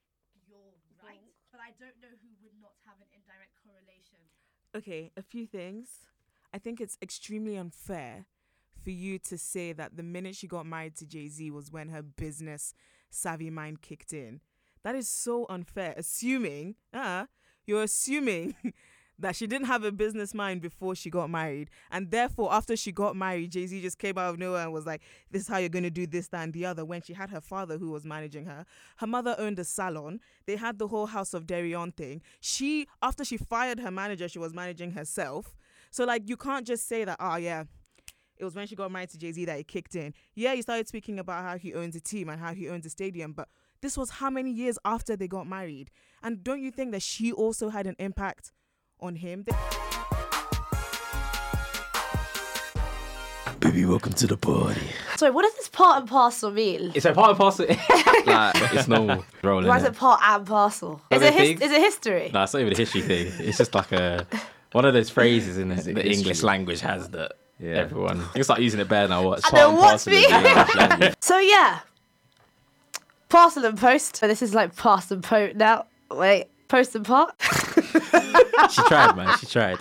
you're 0.49 0.73
right, 0.97 1.21
but 1.51 1.61
I 1.61 1.77
don't 1.77 1.93
know 2.01 2.09
who 2.25 2.29
would 2.41 2.57
not 2.59 2.73
have 2.87 2.97
an 2.99 3.07
indirect 3.13 3.53
correlation. 3.61 4.17
Okay, 4.75 5.11
a 5.17 5.21
few 5.21 5.45
things. 5.45 5.89
I 6.53 6.57
think 6.57 6.79
it's 6.79 6.97
extremely 7.01 7.57
unfair 7.57 8.25
for 8.81 8.89
you 8.89 9.19
to 9.19 9.37
say 9.37 9.73
that 9.73 9.97
the 9.97 10.03
minute 10.03 10.35
she 10.35 10.47
got 10.47 10.65
married 10.65 10.95
to 10.97 11.05
Jay 11.05 11.27
Z 11.27 11.51
was 11.51 11.71
when 11.71 11.89
her 11.89 12.01
business 12.01 12.73
savvy 13.09 13.49
mind 13.49 13.81
kicked 13.81 14.13
in. 14.13 14.39
That 14.83 14.95
is 14.95 15.09
so 15.09 15.45
unfair. 15.49 15.93
Assuming, 15.97 16.75
uh, 16.93 17.25
you're 17.65 17.83
assuming 17.83 18.55
that 19.21 19.35
she 19.35 19.47
didn't 19.47 19.67
have 19.67 19.83
a 19.83 19.91
business 19.91 20.33
mind 20.33 20.61
before 20.61 20.95
she 20.95 21.09
got 21.09 21.29
married. 21.29 21.69
And 21.91 22.11
therefore, 22.11 22.53
after 22.53 22.75
she 22.75 22.91
got 22.91 23.15
married, 23.15 23.51
Jay 23.51 23.65
Z 23.65 23.81
just 23.81 23.97
came 23.97 24.17
out 24.17 24.31
of 24.31 24.39
nowhere 24.39 24.63
and 24.63 24.73
was 24.73 24.85
like, 24.85 25.01
This 25.29 25.43
is 25.43 25.47
how 25.47 25.57
you're 25.57 25.69
going 25.69 25.83
to 25.83 25.89
do 25.89 26.05
this, 26.05 26.27
that, 26.29 26.43
and 26.43 26.53
the 26.53 26.65
other. 26.65 26.83
When 26.85 27.01
she 27.01 27.13
had 27.13 27.29
her 27.29 27.41
father 27.41 27.77
who 27.77 27.89
was 27.89 28.05
managing 28.05 28.45
her, 28.45 28.65
her 28.97 29.07
mother 29.07 29.35
owned 29.37 29.59
a 29.59 29.63
salon. 29.63 30.19
They 30.45 30.55
had 30.55 30.79
the 30.79 30.87
whole 30.87 31.05
House 31.05 31.33
of 31.33 31.45
Deréon 31.45 31.95
thing. 31.95 32.21
She, 32.39 32.87
after 33.01 33.23
she 33.23 33.37
fired 33.37 33.79
her 33.79 33.91
manager, 33.91 34.27
she 34.27 34.39
was 34.39 34.53
managing 34.53 34.91
herself. 34.91 35.55
So, 35.91 36.05
like, 36.05 36.27
you 36.27 36.37
can't 36.37 36.65
just 36.65 36.87
say 36.87 37.03
that, 37.05 37.17
oh, 37.19 37.35
yeah. 37.35 37.65
It 38.37 38.43
was 38.43 38.55
when 38.55 38.65
she 38.65 38.75
got 38.75 38.91
married 38.91 39.09
to 39.09 39.19
Jay 39.19 39.31
Z 39.31 39.45
that 39.45 39.59
it 39.59 39.67
kicked 39.67 39.95
in. 39.95 40.15
Yeah, 40.33 40.55
he 40.55 40.63
started 40.63 40.87
speaking 40.87 41.19
about 41.19 41.43
how 41.43 41.57
he 41.59 41.75
owns 41.75 41.95
a 41.95 42.01
team 42.01 42.27
and 42.27 42.41
how 42.41 42.53
he 42.53 42.69
owns 42.69 42.87
a 42.87 42.89
stadium, 42.89 43.33
but 43.33 43.47
this 43.81 43.97
was 43.97 44.09
how 44.09 44.29
many 44.29 44.51
years 44.51 44.79
after 44.85 45.15
they 45.15 45.27
got 45.27 45.47
married? 45.47 45.91
And 46.23 46.43
don't 46.43 46.61
you 46.61 46.71
think 46.71 46.91
that 46.91 47.01
she 47.01 47.31
also 47.31 47.69
had 47.69 47.85
an 47.87 47.95
impact 47.99 48.51
on 49.01 49.15
him? 49.15 49.45
Baby, 53.59 53.85
welcome 53.85 54.13
to 54.13 54.25
the 54.27 54.37
party. 54.37 54.81
Sorry, 55.17 55.31
what 55.31 55.43
does 55.43 55.53
this 55.55 55.69
part 55.69 55.99
and 56.01 56.09
parcel 56.09 56.49
mean? 56.51 56.91
It's 56.95 57.05
a 57.05 57.13
part 57.13 57.29
and 57.29 57.37
parcel. 57.37 57.65
like 58.25 58.55
it's 58.73 58.87
normal 58.87 59.23
rolling. 59.43 59.67
Why 59.67 59.77
is 59.77 59.83
it 59.83 59.95
part 59.95 60.19
and 60.23 60.45
parcel? 60.47 61.01
Is 61.11 61.21
What 61.21 61.33
it, 61.33 61.33
his- 61.33 61.61
is 61.61 61.71
it 61.71 61.79
history? 61.79 62.31
No, 62.33 62.43
it's 62.43 62.53
not 62.53 62.59
even 62.61 62.73
a 62.73 62.77
history 62.77 63.01
thing. 63.01 63.31
It's 63.39 63.57
just 63.59 63.75
like 63.75 63.91
a 63.91 64.25
one 64.71 64.85
of 64.85 64.93
those 64.93 65.09
phrases 65.09 65.57
in 65.57 65.69
the, 65.69 65.75
it 65.75 65.83
that 65.83 66.05
history? 66.05 66.13
English 66.13 66.41
language 66.43 66.79
has 66.81 67.09
that 67.09 67.33
Yeah. 67.59 67.75
everyone. 67.75 68.17
You 68.19 68.25
can 68.33 68.43
start 68.45 68.61
using 68.61 68.79
it 68.79 68.87
better 68.89 69.07
now. 69.09 69.21
What? 69.23 69.39
I 69.45 69.49
Part 69.49 69.53
know 69.53 69.69
and 69.69 69.77
what's 69.77 70.05
parcel 70.05 70.13
of 70.13 70.19
me. 70.19 70.27
the 70.27 70.49
English 70.49 70.75
language. 70.75 71.13
So 71.21 71.37
yeah, 71.37 71.79
parcel 73.29 73.65
and 73.65 73.77
post. 73.77 74.15
So 74.17 74.27
this 74.27 74.41
is 74.41 74.55
like 74.55 74.75
past 74.75 75.11
and 75.11 75.23
post 75.23 75.55
now. 75.55 75.85
Wait, 76.09 76.47
post 76.67 76.95
and 76.95 77.05
part. 77.05 77.35
She 78.71 78.81
tried, 78.83 79.15
man. 79.15 79.37
She 79.39 79.45
tried. 79.47 79.79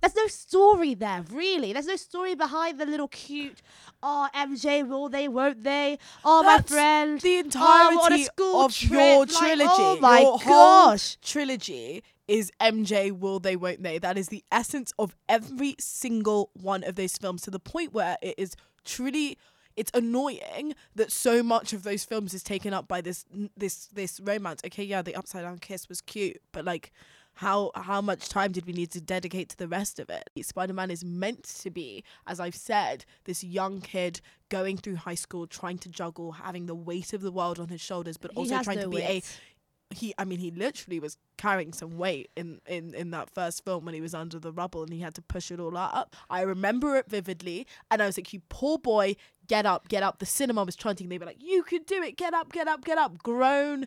There's 0.00 0.16
no 0.16 0.26
story 0.26 0.94
there, 0.94 1.24
really. 1.30 1.72
There's 1.72 1.86
no 1.86 1.96
story 1.96 2.34
behind 2.34 2.78
the 2.80 2.86
little 2.86 3.08
cute. 3.08 3.62
Oh, 4.02 4.28
MJ, 4.34 4.86
will 4.86 5.08
they? 5.08 5.28
Won't 5.28 5.62
they? 5.62 5.98
Oh, 6.24 6.42
my 6.42 6.58
friend. 6.60 7.20
The 7.20 7.38
oh, 7.38 7.50
I'm 7.56 7.98
on 7.98 8.12
a 8.12 8.16
entirety 8.16 8.24
school 8.24 8.64
of 8.64 8.74
trip. 8.74 8.90
your 8.90 9.20
like, 9.20 9.28
oh 9.30 9.38
trilogy. 9.38 9.68
oh 9.70 9.98
my 10.00 10.20
your 10.20 10.38
whole 10.38 10.90
gosh. 10.90 11.16
trilogy 11.22 12.02
is 12.26 12.50
MJ 12.60 13.12
Will 13.12 13.38
They 13.38 13.54
Won't 13.56 13.82
They. 13.82 13.98
That 13.98 14.18
is 14.18 14.28
the 14.28 14.44
essence 14.50 14.92
of 14.98 15.14
every 15.28 15.76
single 15.78 16.50
one 16.54 16.82
of 16.82 16.96
those 16.96 17.16
films 17.16 17.42
to 17.42 17.50
the 17.50 17.60
point 17.60 17.92
where 17.92 18.16
it 18.22 18.34
is 18.38 18.56
truly 18.84 19.38
it's 19.76 19.90
annoying 19.94 20.74
that 20.94 21.10
so 21.12 21.42
much 21.42 21.72
of 21.72 21.82
those 21.82 22.04
films 22.04 22.34
is 22.34 22.42
taken 22.42 22.72
up 22.74 22.88
by 22.88 23.00
this 23.00 23.24
this 23.56 23.86
this 23.86 24.20
romance. 24.20 24.60
Okay, 24.66 24.84
yeah, 24.84 25.02
the 25.02 25.14
upside 25.14 25.42
down 25.42 25.58
kiss 25.58 25.88
was 25.88 26.00
cute, 26.00 26.40
but 26.52 26.64
like 26.64 26.92
how 27.34 27.70
how 27.74 28.00
much 28.00 28.28
time 28.28 28.52
did 28.52 28.66
we 28.66 28.72
need 28.72 28.90
to 28.90 29.00
dedicate 29.00 29.48
to 29.50 29.56
the 29.56 29.68
rest 29.68 29.98
of 29.98 30.10
it? 30.10 30.28
Spider-Man 30.42 30.90
is 30.90 31.04
meant 31.04 31.44
to 31.44 31.70
be, 31.70 32.04
as 32.26 32.38
I've 32.40 32.54
said, 32.54 33.04
this 33.24 33.42
young 33.42 33.80
kid 33.80 34.20
going 34.50 34.76
through 34.76 34.96
high 34.96 35.14
school, 35.14 35.46
trying 35.46 35.78
to 35.78 35.88
juggle, 35.88 36.32
having 36.32 36.66
the 36.66 36.74
weight 36.74 37.12
of 37.14 37.22
the 37.22 37.32
world 37.32 37.58
on 37.58 37.68
his 37.68 37.80
shoulders, 37.80 38.18
but 38.18 38.32
He 38.32 38.36
also 38.36 38.62
trying 38.62 38.76
no 38.78 38.82
to 38.84 38.88
be 38.90 38.96
weight. 38.96 39.24
a 39.24 39.94
he 39.94 40.14
I 40.18 40.24
mean 40.24 40.38
he 40.38 40.50
literally 40.50 41.00
was 41.00 41.16
carrying 41.36 41.72
some 41.72 41.98
weight 41.98 42.30
in, 42.36 42.60
in 42.66 42.94
in 42.94 43.10
that 43.10 43.28
first 43.30 43.64
film 43.64 43.84
when 43.84 43.94
he 43.94 44.00
was 44.00 44.14
under 44.14 44.38
the 44.38 44.52
rubble 44.52 44.82
and 44.82 44.92
he 44.92 45.00
had 45.00 45.14
to 45.14 45.22
push 45.22 45.50
it 45.50 45.60
all 45.60 45.76
up. 45.76 46.16
I 46.30 46.42
remember 46.42 46.96
it 46.96 47.06
vividly 47.08 47.66
and 47.90 48.02
I 48.02 48.06
was 48.06 48.16
like, 48.16 48.32
You 48.32 48.40
poor 48.48 48.78
boy, 48.78 49.16
get 49.52 49.66
up, 49.66 49.86
get 49.88 50.02
up. 50.02 50.18
The 50.18 50.24
cinema 50.26 50.64
was 50.64 50.74
chanting, 50.76 51.08
they 51.10 51.18
were 51.18 51.26
like, 51.26 51.36
You 51.40 51.62
could 51.62 51.84
do 51.84 52.02
it, 52.02 52.16
get 52.16 52.32
up, 52.32 52.50
get 52.52 52.66
up, 52.68 52.84
get 52.84 52.96
up. 52.96 53.22
Grown 53.22 53.86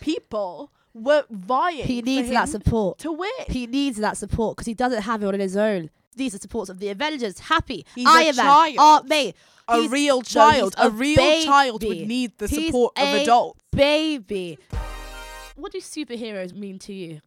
people 0.00 0.72
were 0.92 1.24
vying. 1.30 1.84
He 1.86 2.00
for 2.00 2.06
needs 2.06 2.30
that 2.30 2.48
support. 2.48 2.98
to 2.98 3.12
win. 3.12 3.30
He 3.48 3.66
needs 3.68 3.98
that 3.98 4.16
support 4.16 4.56
because 4.56 4.66
he 4.66 4.74
doesn't 4.74 5.02
have 5.02 5.22
it 5.22 5.26
on 5.26 5.38
his 5.40 5.56
own. 5.56 5.90
These 6.16 6.34
are 6.34 6.38
supports 6.38 6.68
of 6.70 6.78
the 6.80 6.88
Avengers. 6.88 7.38
Happy. 7.38 7.86
He's 7.94 8.06
a 8.06 8.10
Iron 8.10 8.36
Man. 8.36 8.44
child. 8.46 8.76
Aunt 8.78 9.08
May. 9.08 9.34
A 9.68 9.78
He's- 9.78 9.90
real 9.90 10.16
no, 10.16 10.20
he's 10.20 10.28
child. 10.28 10.74
a 10.78 10.90
real 10.90 11.42
child 11.44 11.82
would 11.84 12.06
need 12.06 12.36
the 12.38 12.46
He's 12.48 12.66
support 12.66 12.98
of 12.98 13.08
adults. 13.14 13.60
Baby. 13.70 14.58
What 15.56 15.72
do 15.72 15.78
superheroes 15.78 16.52
mean 16.54 16.78
to 16.80 16.92
you? 16.92 17.20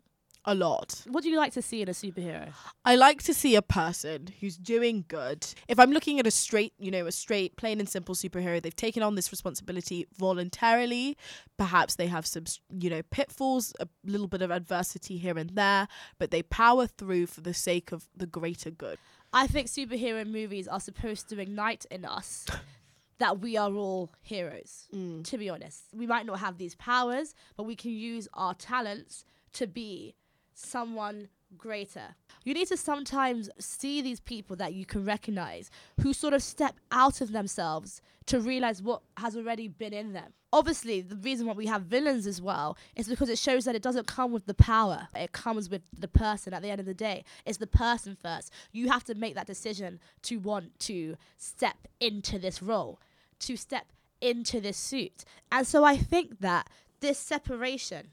A 0.45 0.55
lot. 0.55 1.03
What 1.09 1.23
do 1.23 1.29
you 1.29 1.37
like 1.37 1.53
to 1.53 1.61
see 1.61 1.81
in 1.81 1.89
a 1.89 1.91
superhero? 1.91 2.49
I 2.85 2.95
like 2.95 3.21
to 3.23 3.33
see 3.33 3.55
a 3.55 3.61
person 3.61 4.29
who's 4.39 4.57
doing 4.57 5.03
good. 5.07 5.45
If 5.67 5.79
I'm 5.79 5.91
looking 5.91 6.19
at 6.19 6.27
a 6.27 6.31
straight, 6.31 6.73
you 6.79 6.89
know, 6.89 7.05
a 7.05 7.11
straight, 7.11 7.57
plain 7.57 7.79
and 7.79 7.89
simple 7.89 8.15
superhero, 8.15 8.61
they've 8.61 8.75
taken 8.75 9.03
on 9.03 9.15
this 9.15 9.31
responsibility 9.31 10.07
voluntarily. 10.17 11.17
Perhaps 11.57 11.95
they 11.95 12.07
have 12.07 12.25
some, 12.25 12.45
you 12.69 12.89
know, 12.89 13.01
pitfalls, 13.11 13.73
a 13.79 13.87
little 14.05 14.27
bit 14.27 14.41
of 14.41 14.51
adversity 14.51 15.17
here 15.17 15.37
and 15.37 15.49
there, 15.51 15.87
but 16.17 16.31
they 16.31 16.43
power 16.43 16.87
through 16.87 17.25
for 17.27 17.41
the 17.41 17.53
sake 17.53 17.91
of 17.91 18.07
the 18.15 18.25
greater 18.25 18.71
good. 18.71 18.97
I 19.33 19.47
think 19.47 19.67
superhero 19.67 20.25
movies 20.25 20.67
are 20.67 20.79
supposed 20.79 21.29
to 21.29 21.39
ignite 21.39 21.85
in 21.91 22.05
us 22.05 22.45
that 23.17 23.39
we 23.39 23.57
are 23.57 23.73
all 23.73 24.11
heroes. 24.21 24.87
Mm. 24.93 25.23
To 25.25 25.37
be 25.37 25.49
honest, 25.49 25.83
we 25.93 26.07
might 26.07 26.25
not 26.25 26.39
have 26.39 26.57
these 26.57 26.75
powers, 26.75 27.35
but 27.55 27.63
we 27.63 27.75
can 27.75 27.91
use 27.91 28.27
our 28.33 28.53
talents 28.53 29.25
to 29.53 29.67
be 29.67 30.15
someone 30.57 31.29
greater. 31.57 32.15
You 32.43 32.53
need 32.53 32.67
to 32.67 32.77
sometimes 32.77 33.49
see 33.59 34.01
these 34.01 34.19
people 34.19 34.55
that 34.57 34.73
you 34.73 34.85
can 34.85 35.05
recognize 35.05 35.69
who 36.01 36.13
sort 36.13 36.33
of 36.33 36.43
step 36.43 36.75
out 36.91 37.21
of 37.21 37.31
themselves 37.31 38.01
to 38.25 38.39
realize 38.39 38.81
what 38.81 39.01
has 39.17 39.37
already 39.37 39.67
been 39.67 39.93
in 39.93 40.13
them. 40.13 40.33
Obviously, 40.51 41.01
the 41.01 41.15
reason 41.15 41.45
why 41.45 41.53
we 41.53 41.67
have 41.67 41.83
villains 41.83 42.25
as 42.25 42.41
well 42.41 42.77
is 42.95 43.07
because 43.07 43.29
it 43.29 43.37
shows 43.37 43.65
that 43.65 43.75
it 43.75 43.81
doesn't 43.81 44.07
come 44.07 44.31
with 44.31 44.45
the 44.45 44.53
power. 44.53 45.07
It 45.15 45.31
comes 45.31 45.69
with 45.69 45.81
the 45.97 46.07
person 46.07 46.53
at 46.53 46.61
the 46.61 46.69
end 46.69 46.79
of 46.79 46.85
the 46.85 46.93
day. 46.93 47.23
It's 47.45 47.57
the 47.57 47.67
person 47.67 48.17
first. 48.21 48.51
You 48.71 48.89
have 48.89 49.03
to 49.05 49.15
make 49.15 49.35
that 49.35 49.47
decision 49.47 49.99
to 50.23 50.37
want 50.37 50.77
to 50.81 51.15
step 51.37 51.87
into 51.99 52.39
this 52.39 52.61
role, 52.61 52.99
to 53.39 53.55
step 53.55 53.85
into 54.19 54.59
this 54.59 54.77
suit. 54.77 55.23
And 55.51 55.67
so 55.67 55.83
I 55.83 55.97
think 55.97 56.39
that 56.39 56.69
this 56.99 57.19
separation 57.19 58.07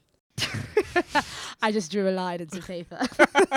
I 1.61 1.71
just 1.71 1.91
drew 1.91 2.09
a 2.09 2.11
line 2.11 2.41
into 2.41 2.61
paper. 2.61 2.99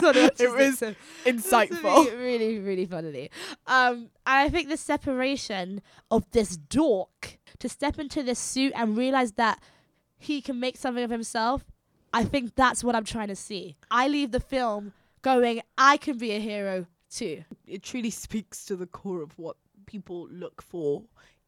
It 0.01 0.51
was 0.55 0.83
insightful. 1.25 2.07
Really, 2.07 2.17
really, 2.17 2.59
really 2.59 2.87
funny. 2.87 3.31
Um, 3.67 4.11
and 4.27 4.47
I 4.47 4.49
think 4.49 4.69
the 4.69 4.77
separation 4.77 5.83
of 6.11 6.31
this 6.31 6.57
dork 6.57 7.39
to 7.59 7.69
step 7.69 7.99
into 7.99 8.23
this 8.23 8.39
suit 8.39 8.73
and 8.77 8.97
realize 8.97 9.33
that 9.33 9.61
he 10.19 10.41
can 10.41 10.61
make 10.61 10.77
something 10.77 11.03
of 11.03 11.11
himself, 11.11 11.65
I 12.13 12.25
think 12.25 12.55
that's 12.55 12.85
what 12.85 12.95
I'm 12.95 13.05
trying 13.05 13.29
to 13.29 13.37
see. 13.37 13.77
I 13.91 14.09
leave 14.09 14.31
the 14.31 14.41
film 14.41 14.93
going, 15.23 15.63
I 15.77 15.97
can 15.97 16.19
be 16.19 16.33
a 16.33 16.41
hero 16.41 16.87
too. 17.11 17.45
it 17.67 17.83
truly 17.83 18.11
speaks 18.11 18.65
to 18.67 18.77
the 18.77 18.87
core 18.87 19.23
of 19.23 19.39
what 19.39 19.57
people 19.87 20.29
look 20.31 20.63
for 20.63 21.03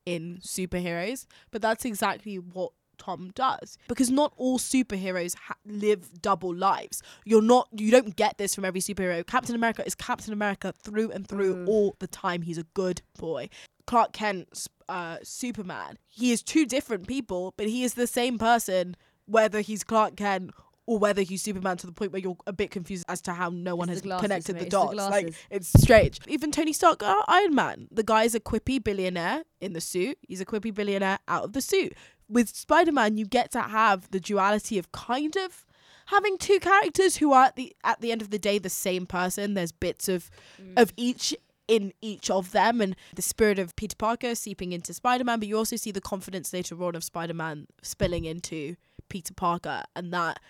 in 0.07 0.39
superheroes. 0.43 1.27
But 1.51 1.63
that's 1.63 1.85
exactly 1.85 2.37
what 2.37 2.73
Tom 3.01 3.33
does 3.35 3.77
because 3.89 4.11
not 4.11 4.33
all 4.37 4.59
superheroes 4.59 5.35
ha- 5.35 5.57
live 5.67 6.23
double 6.23 6.55
lives. 6.55 7.03
You're 7.25 7.43
not, 7.43 7.67
you 7.73 7.91
don't 7.91 8.15
get 8.15 8.39
this 8.39 8.55
from 8.55 8.65
every 8.65 8.81
superhero. 8.81 9.27
Captain 9.27 9.55
America 9.57 9.83
is 9.85 9.95
Captain 9.97 10.33
America 10.33 10.73
through 10.85 11.11
and 11.11 11.27
through 11.27 11.65
all 11.67 11.97
the 11.99 12.07
time. 12.07 12.43
He's 12.43 12.59
a 12.59 12.65
good 12.75 13.03
boy. 13.19 13.49
Clark 13.87 14.13
Kent, 14.13 14.69
uh, 14.89 15.17
Superman, 15.25 15.99
he 16.09 16.31
is 16.31 16.43
two 16.43 16.65
different 16.67 17.09
people, 17.09 17.55
but 17.57 17.67
he 17.67 17.83
is 17.83 17.95
the 17.95 18.07
same 18.07 18.39
person 18.39 18.95
whether 19.27 19.61
he's 19.61 19.83
Clark 19.83 20.17
Kent 20.17 20.53
or 20.87 20.99
whether 20.99 21.23
he's 21.23 21.41
Superman 21.43 21.77
to 21.77 21.87
the 21.87 21.93
point 21.93 22.11
where 22.13 22.21
you're 22.21 22.37
a 22.49 22.53
bit 22.53 22.71
confused 22.73 23.05
as 23.09 23.21
to 23.23 23.33
how 23.33 23.49
no 23.51 23.77
one 23.77 23.89
It's 23.89 23.99
has 23.99 24.03
glasses, 24.03 24.23
connected 24.23 24.53
mate, 24.55 24.59
the 24.61 24.67
it's 24.67 24.75
the 24.75 24.81
dots. 24.97 25.11
like 25.11 25.35
it's 25.51 25.69
strange. 25.81 26.19
Even 26.27 26.51
Tony 26.51 26.73
Stark, 26.73 27.03
uh, 27.03 27.23
Iron 27.29 27.55
Man, 27.55 27.87
the 27.93 28.03
guy's 28.03 28.35
a 28.35 28.41
quippy 28.41 28.83
billionaire 28.83 29.45
in 29.61 29.73
the 29.73 29.81
suit. 29.81 30.19
He's 30.27 30.41
a 30.41 30.45
quippy 30.45 30.75
billionaire 30.75 31.21
out 31.29 31.45
of 31.45 31.53
the 31.53 31.61
suit. 31.61 31.93
With 32.31 32.55
Spider 32.55 32.93
Man, 32.93 33.19
you 33.19 33.27
get 33.27 33.51
to 33.53 33.61
have 33.61 34.11
the 34.13 34.21
duality 34.21 34.79
of 34.79 34.93
kind 34.93 35.37
of 35.37 35.67
having 36.07 36.39
two 36.39 36.61
characters 36.61 37.17
who 37.17 37.33
are 37.33 37.47
at 37.47 37.57
the 37.57 37.75
at 37.83 38.01
the 38.01 38.13
end 38.13 38.23
of 38.23 38.31
the 38.31 38.39
day 38.39 38.59
the 38.59 38.71
same 38.71 39.05
person. 39.05 39.55
There's 39.55 39.73
bits 39.73 40.09
of 40.09 40.31
mm. 40.61 40.81
of 40.81 40.93
each 40.97 41.35
in 41.67 41.93
each 42.01 42.31
of 42.31 42.53
them 42.53 42.81
and 42.81 42.97
the 43.15 43.23
spirit 43.23 43.57
of 43.57 43.77
Peter 43.77 43.95
Parker 43.95 44.35
seeping 44.35 44.73
into 44.73 44.93
Spider-Man 44.93 45.39
but 45.39 45.47
you 45.47 45.57
also 45.57 45.77
see 45.77 45.93
the 45.93 46.01
confidence 46.01 46.53
later 46.53 46.83
on 46.83 46.97
of 46.97 47.05
Spider-Man 47.05 47.69
spilling 47.81 48.25
into 48.25 48.75
Peter 49.09 49.33
Parker 49.33 49.85
and 49.95 50.13
that 50.13 50.41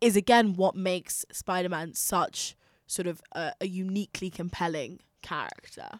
is 0.00 0.16
again 0.16 0.54
what 0.54 0.74
makes 0.74 1.24
Spider-Man 1.30 1.94
such 1.94 2.56
sort 2.88 3.06
of 3.06 3.22
a, 3.32 3.52
a 3.60 3.68
uniquely 3.68 4.30
compelling 4.30 4.98
character. 5.22 5.90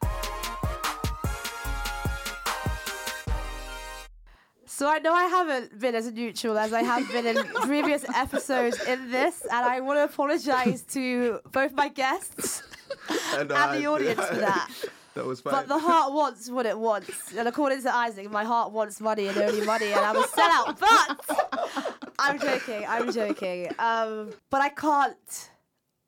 So 4.75 4.89
I 4.89 4.99
know 4.99 5.15
I 5.15 5.27
haven't 5.27 5.79
been 5.79 5.95
as 5.95 6.11
neutral 6.11 6.59
as 6.59 6.73
I 6.73 6.83
have 6.83 7.09
been 7.13 7.27
in 7.27 7.37
previous 7.63 8.05
episodes 8.13 8.83
in 8.83 9.09
this, 9.09 9.43
and 9.43 9.65
I 9.65 9.79
want 9.79 10.01
to 10.01 10.03
apologise 10.03 10.83
to 10.95 11.39
both 11.53 11.73
my 11.75 11.89
guests 11.89 12.65
And, 13.39 13.53
and 13.53 13.81
the 13.81 13.87
audience 13.87 14.21
for 14.21 14.35
that. 14.35 14.69
That 15.15 15.27
was 15.27 15.41
fine. 15.41 15.53
But 15.53 15.69
the 15.69 15.79
heart 15.79 16.13
wants 16.13 16.51
what 16.51 16.67
it 16.67 16.77
wants. 16.77 17.33
And 17.37 17.47
according 17.47 17.83
to 17.83 17.95
Isaac, 17.95 18.29
my 18.33 18.43
heart 18.43 18.73
wants 18.73 19.01
money 19.01 19.29
and 19.29 19.39
only 19.39 19.65
money, 19.65 19.93
and 19.93 20.01
I'm 20.01 20.17
a 20.17 20.23
sellout. 20.23 20.81
But 20.81 22.11
I'm 22.19 22.41
joking. 22.41 22.85
I'm 22.89 23.13
joking. 23.13 23.69
Um, 23.79 24.33
but 24.51 24.61
I 24.61 24.71
can't 24.71 25.51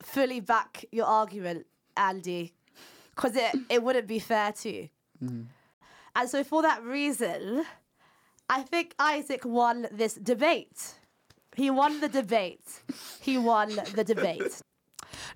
fully 0.03 0.41
back 0.41 0.85
your 0.91 1.07
argument, 1.07 1.67
Andy, 1.97 2.53
because 3.15 3.37
it, 3.37 3.55
it 3.71 3.81
wouldn't 3.81 4.09
be 4.09 4.19
fair 4.19 4.51
to. 4.51 4.69
You. 4.69 4.89
And 6.17 6.29
so, 6.29 6.43
for 6.43 6.63
that 6.63 6.83
reason, 6.83 7.65
I 8.49 8.63
think 8.63 8.95
Isaac 8.99 9.45
won 9.45 9.89
this 9.91 10.15
debate. 10.15 10.95
He 11.57 11.71
won 11.71 12.01
the 12.01 12.09
debate. 12.09 12.83
He 13.21 13.39
won 13.39 13.71
the 13.95 14.05
debate. 14.05 14.63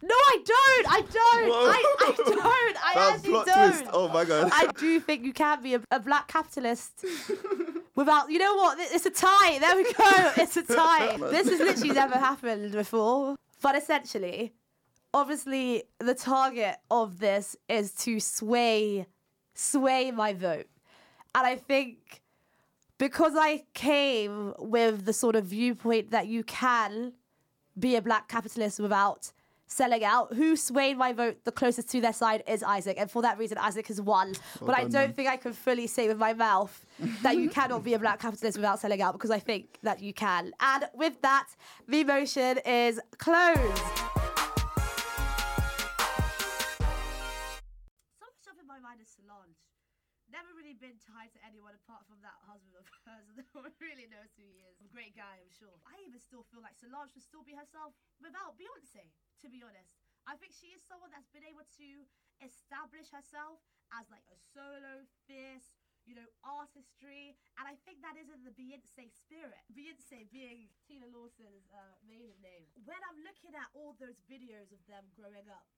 No, 0.03 0.15
I 0.15 0.37
don't. 0.45 0.93
I 0.93 1.01
don't. 1.01 1.53
I, 1.53 1.95
I 2.01 2.13
don't. 2.17 2.77
I 2.85 2.93
That 2.95 3.15
actually 3.17 3.33
don't. 3.33 3.73
twist. 3.73 3.85
Oh 3.93 4.09
my 4.09 4.25
god. 4.25 4.51
I 4.53 4.67
do 4.79 5.01
think 5.01 5.25
you 5.25 5.33
can 5.33 5.63
be 5.63 5.75
a, 5.75 5.83
a 5.91 6.01
black 6.01 6.29
capitalist 6.29 7.05
without. 7.95 8.31
You 8.31 8.39
know 8.39 8.55
what? 8.57 8.79
It's 8.81 9.07
a 9.07 9.11
tie. 9.11 9.59
There 9.59 9.77
we 9.77 9.85
go. 9.85 10.33
It's 10.37 10.57
a 10.57 10.63
tie. 10.63 11.17
this 11.31 11.49
has 11.49 11.59
literally 11.59 11.95
never 11.95 12.19
happened 12.19 12.73
before. 12.73 13.37
But 13.63 13.75
essentially, 13.77 14.53
obviously, 15.15 15.85
the 15.99 16.15
target 16.15 16.77
of 16.91 17.19
this 17.19 17.57
is 17.69 17.93
to 18.05 18.21
sway, 18.21 19.07
sway 19.55 20.11
my 20.11 20.33
vote, 20.35 20.67
and 21.35 21.47
I 21.47 21.57
think 21.57 22.23
because 23.01 23.33
I 23.35 23.65
came 23.73 24.53
with 24.59 25.07
the 25.07 25.15
sort 25.15 25.35
of 25.35 25.47
viewpoint 25.47 26.11
that 26.11 26.27
you 26.27 26.45
can 26.45 27.15
be 27.79 27.97
a 27.97 28.03
black 28.03 28.29
capitalist 28.29 28.79
without 28.79 29.33
selling 29.67 30.05
out. 30.05 30.35
Who 30.35 30.55
swayed 30.55 30.99
my 30.99 31.15
vote 31.15 31.39
the 31.45 31.51
closest 31.51 31.89
to 31.93 32.01
their 32.03 32.13
side 32.13 32.45
is 32.47 32.63
Isaac, 32.63 32.97
and 33.01 33.11
for 33.11 33.23
that 33.23 33.39
reason, 33.39 33.57
Isaac 33.57 33.87
has 33.87 34.03
won. 34.03 34.35
but 34.61 34.77
I 34.77 34.83
don't 34.83 34.93
man. 34.93 35.13
think 35.15 35.29
I 35.29 35.39
can 35.39 35.55
fully 35.55 35.87
say 35.87 36.09
with 36.09 36.19
my 36.19 36.35
mouth 36.35 36.85
that 37.23 37.37
you 37.37 37.49
cannot 37.59 37.83
be 37.83 37.95
a 37.95 37.99
black 37.99 38.21
capitalist 38.21 38.59
without 38.59 38.79
selling 38.79 39.01
out 39.01 39.15
because 39.15 39.31
I 39.31 39.39
think 39.39 39.79
that 39.83 40.03
you 40.03 40.13
can. 40.13 40.53
And 40.61 40.85
with 40.93 41.23
that, 41.23 41.49
the 41.89 42.05
motion 42.05 42.59
is 42.67 43.01
closed. 43.17 44.10
Been 50.81 50.97
tied 50.97 51.29
to 51.37 51.41
anyone 51.45 51.77
apart 51.77 52.09
from 52.09 52.25
that 52.25 52.41
husband 52.49 52.73
of 52.81 52.89
hers. 53.05 53.29
No 53.37 53.69
one 53.69 53.77
really 53.79 54.09
knows 54.09 54.33
who 54.35 54.49
he 54.49 54.65
is. 54.65 54.81
A 54.81 54.89
great 54.89 55.13
guy, 55.13 55.37
I'm 55.37 55.53
sure. 55.53 55.77
I 55.85 56.01
even 56.09 56.19
still 56.19 56.49
feel 56.49 56.65
like 56.65 56.81
Solange 56.81 57.13
would 57.13 57.23
still 57.23 57.45
be 57.45 57.53
herself 57.53 57.93
without 58.19 58.57
Beyonce, 58.57 59.13
to 59.45 59.49
be 59.53 59.61
honest. 59.61 60.01
I 60.25 60.41
think 60.41 60.57
she 60.57 60.73
is 60.73 60.81
someone 60.81 61.13
that's 61.13 61.29
been 61.31 61.45
able 61.45 61.69
to 61.81 61.89
establish 62.41 63.13
herself 63.13 63.61
as 63.93 64.09
like 64.09 64.25
a 64.33 64.39
solo, 64.57 65.05
fierce, 65.29 65.77
you 66.09 66.17
know, 66.17 66.29
artistry. 66.41 67.37
And 67.61 67.69
I 67.69 67.77
think 67.85 68.01
that 68.01 68.17
is 68.17 68.33
in 68.33 68.41
the 68.45 68.55
Beyonce 68.57 69.13
spirit. 69.13 69.61
Beyonce 69.73 70.29
being 70.33 70.73
Tina 70.89 71.09
Lawson's 71.13 71.69
uh, 71.73 71.97
maiden 72.09 72.41
name. 72.41 72.65
When 72.89 73.01
I'm 73.05 73.21
looking 73.21 73.53
at 73.53 73.69
all 73.77 73.97
those 74.01 74.17
videos 74.25 74.73
of 74.73 74.81
them 74.89 75.13
growing 75.13 75.49
up, 75.53 75.69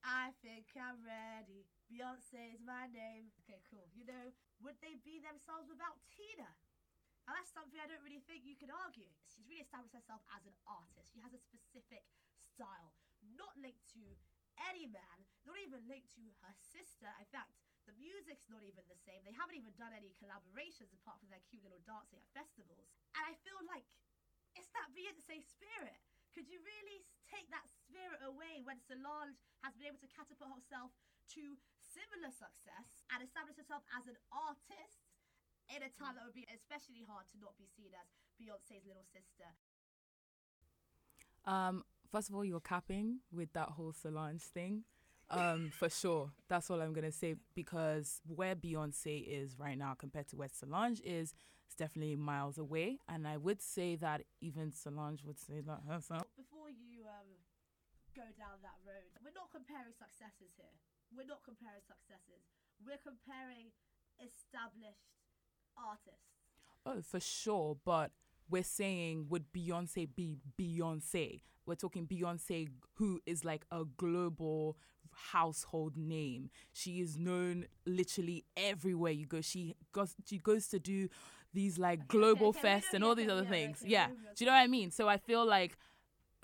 I 0.00 0.32
think 0.40 0.72
I'm 0.76 1.04
ready. 1.04 1.68
Beyonce 1.92 2.56
is 2.56 2.64
my 2.64 2.88
name. 2.88 3.28
Okay, 3.44 3.60
cool. 3.68 3.84
You 3.92 4.08
know, 4.08 4.32
would 4.64 4.80
they 4.80 4.96
be 5.04 5.20
themselves 5.20 5.68
without 5.68 6.00
Tina? 6.08 6.48
And 7.28 7.36
that's 7.36 7.52
something 7.52 7.76
I 7.78 7.86
don't 7.86 8.02
really 8.02 8.24
think 8.24 8.48
you 8.48 8.56
can 8.56 8.72
argue. 8.72 9.06
She's 9.28 9.44
really 9.46 9.62
established 9.62 9.94
herself 9.94 10.24
as 10.32 10.48
an 10.48 10.56
artist. 10.64 11.12
She 11.12 11.20
has 11.20 11.36
a 11.36 11.38
specific 11.38 12.02
style, 12.42 12.96
not 13.36 13.52
linked 13.60 13.84
to 13.94 14.02
any 14.72 14.88
man, 14.88 15.16
not 15.44 15.60
even 15.60 15.84
linked 15.86 16.10
to 16.16 16.24
her 16.42 16.54
sister. 16.58 17.08
In 17.20 17.28
fact, 17.28 17.52
the 17.84 17.94
music's 18.00 18.48
not 18.48 18.64
even 18.64 18.82
the 18.88 18.98
same. 18.98 19.20
They 19.22 19.36
haven't 19.36 19.56
even 19.56 19.76
done 19.76 19.92
any 19.92 20.12
collaborations 20.16 20.92
apart 20.96 21.20
from 21.20 21.28
their 21.28 21.44
cute 21.48 21.64
little 21.64 21.80
dancing 21.84 22.20
at 22.20 22.28
festivals. 22.32 22.88
And 23.16 23.24
I 23.24 23.36
feel 23.44 23.60
like 23.68 23.84
it's 24.56 24.72
that 24.74 24.90
Beyonce 24.96 25.44
spirit. 25.44 26.00
Could 26.34 26.46
you 26.46 26.62
really 26.62 27.02
take 27.26 27.50
that 27.50 27.66
spirit 27.66 28.22
away 28.22 28.62
when 28.62 28.78
Solange 28.86 29.38
has 29.66 29.74
been 29.74 29.90
able 29.90 30.02
to 30.02 30.10
catapult 30.10 30.54
herself 30.54 30.94
to 31.34 31.58
similar 31.78 32.30
success 32.30 33.06
and 33.10 33.22
establish 33.22 33.58
herself 33.58 33.82
as 33.94 34.06
an 34.06 34.18
artist 34.30 35.10
in 35.70 35.82
a 35.82 35.90
time 35.90 36.18
that 36.18 36.26
would 36.26 36.34
be 36.34 36.46
especially 36.50 37.06
hard 37.06 37.26
to 37.30 37.36
not 37.38 37.54
be 37.58 37.66
seen 37.66 37.94
as 37.94 38.06
Beyonce's 38.38 38.86
little 38.86 39.06
sister? 39.10 39.50
Um, 41.46 41.84
first 42.10 42.28
of 42.28 42.34
all, 42.34 42.44
you're 42.44 42.60
capping 42.60 43.20
with 43.30 43.52
that 43.54 43.74
whole 43.74 43.92
Solange 43.92 44.42
thing. 44.42 44.84
Um, 45.30 45.70
for 45.70 45.88
sure. 45.88 46.30
That's 46.48 46.70
all 46.70 46.80
I'm 46.80 46.92
gonna 46.92 47.12
say 47.12 47.36
because 47.54 48.20
where 48.26 48.56
Beyonce 48.56 49.24
is 49.26 49.56
right 49.58 49.78
now 49.78 49.94
compared 49.94 50.26
to 50.28 50.36
where 50.36 50.48
Solange 50.48 51.00
is, 51.04 51.34
it's 51.70 51.76
definitely 51.76 52.16
miles 52.16 52.58
away. 52.58 52.98
And 53.08 53.28
I 53.28 53.36
would 53.36 53.62
say 53.62 53.94
that 53.96 54.22
even 54.40 54.72
Solange 54.72 55.22
would 55.24 55.38
say 55.38 55.60
that 55.64 55.82
herself. 55.88 56.26
Before 56.36 56.68
you 56.68 57.06
um, 57.06 57.30
go 58.16 58.26
down 58.36 58.58
that 58.62 58.74
road, 58.84 59.06
we're 59.22 59.30
not 59.30 59.54
comparing 59.54 59.94
successes 59.94 60.50
here. 60.56 60.74
We're 61.16 61.30
not 61.30 61.44
comparing 61.44 61.78
successes. 61.86 62.42
We're 62.84 62.98
comparing 62.98 63.70
established 64.18 65.14
artists. 65.78 66.26
Oh, 66.84 67.02
for 67.02 67.20
sure. 67.20 67.76
But 67.84 68.10
we're 68.50 68.64
saying, 68.64 69.26
would 69.28 69.52
Beyonce 69.52 70.08
be 70.12 70.38
Beyonce? 70.60 71.42
We're 71.66 71.76
talking 71.76 72.08
Beyonce, 72.08 72.68
who 72.94 73.20
is 73.26 73.44
like 73.44 73.64
a 73.70 73.84
global 73.96 74.76
household 75.12 75.96
name. 75.96 76.50
She 76.72 77.00
is 77.00 77.16
known 77.16 77.66
literally 77.86 78.44
everywhere 78.56 79.12
you 79.12 79.26
go. 79.26 79.40
She 79.40 79.76
goes, 79.92 80.16
she 80.26 80.38
goes 80.38 80.66
to 80.68 80.80
do 80.80 81.08
these 81.52 81.78
like 81.78 82.06
global 82.08 82.52
fests 82.52 82.92
and 82.92 83.02
all 83.04 83.14
these 83.14 83.28
other 83.28 83.44
things. 83.44 83.82
Yeah. 83.84 84.08
Do 84.08 84.44
you 84.44 84.46
know 84.46 84.52
what 84.52 84.60
I 84.60 84.66
mean? 84.66 84.90
So 84.90 85.08
I 85.08 85.16
feel 85.16 85.44
like 85.44 85.76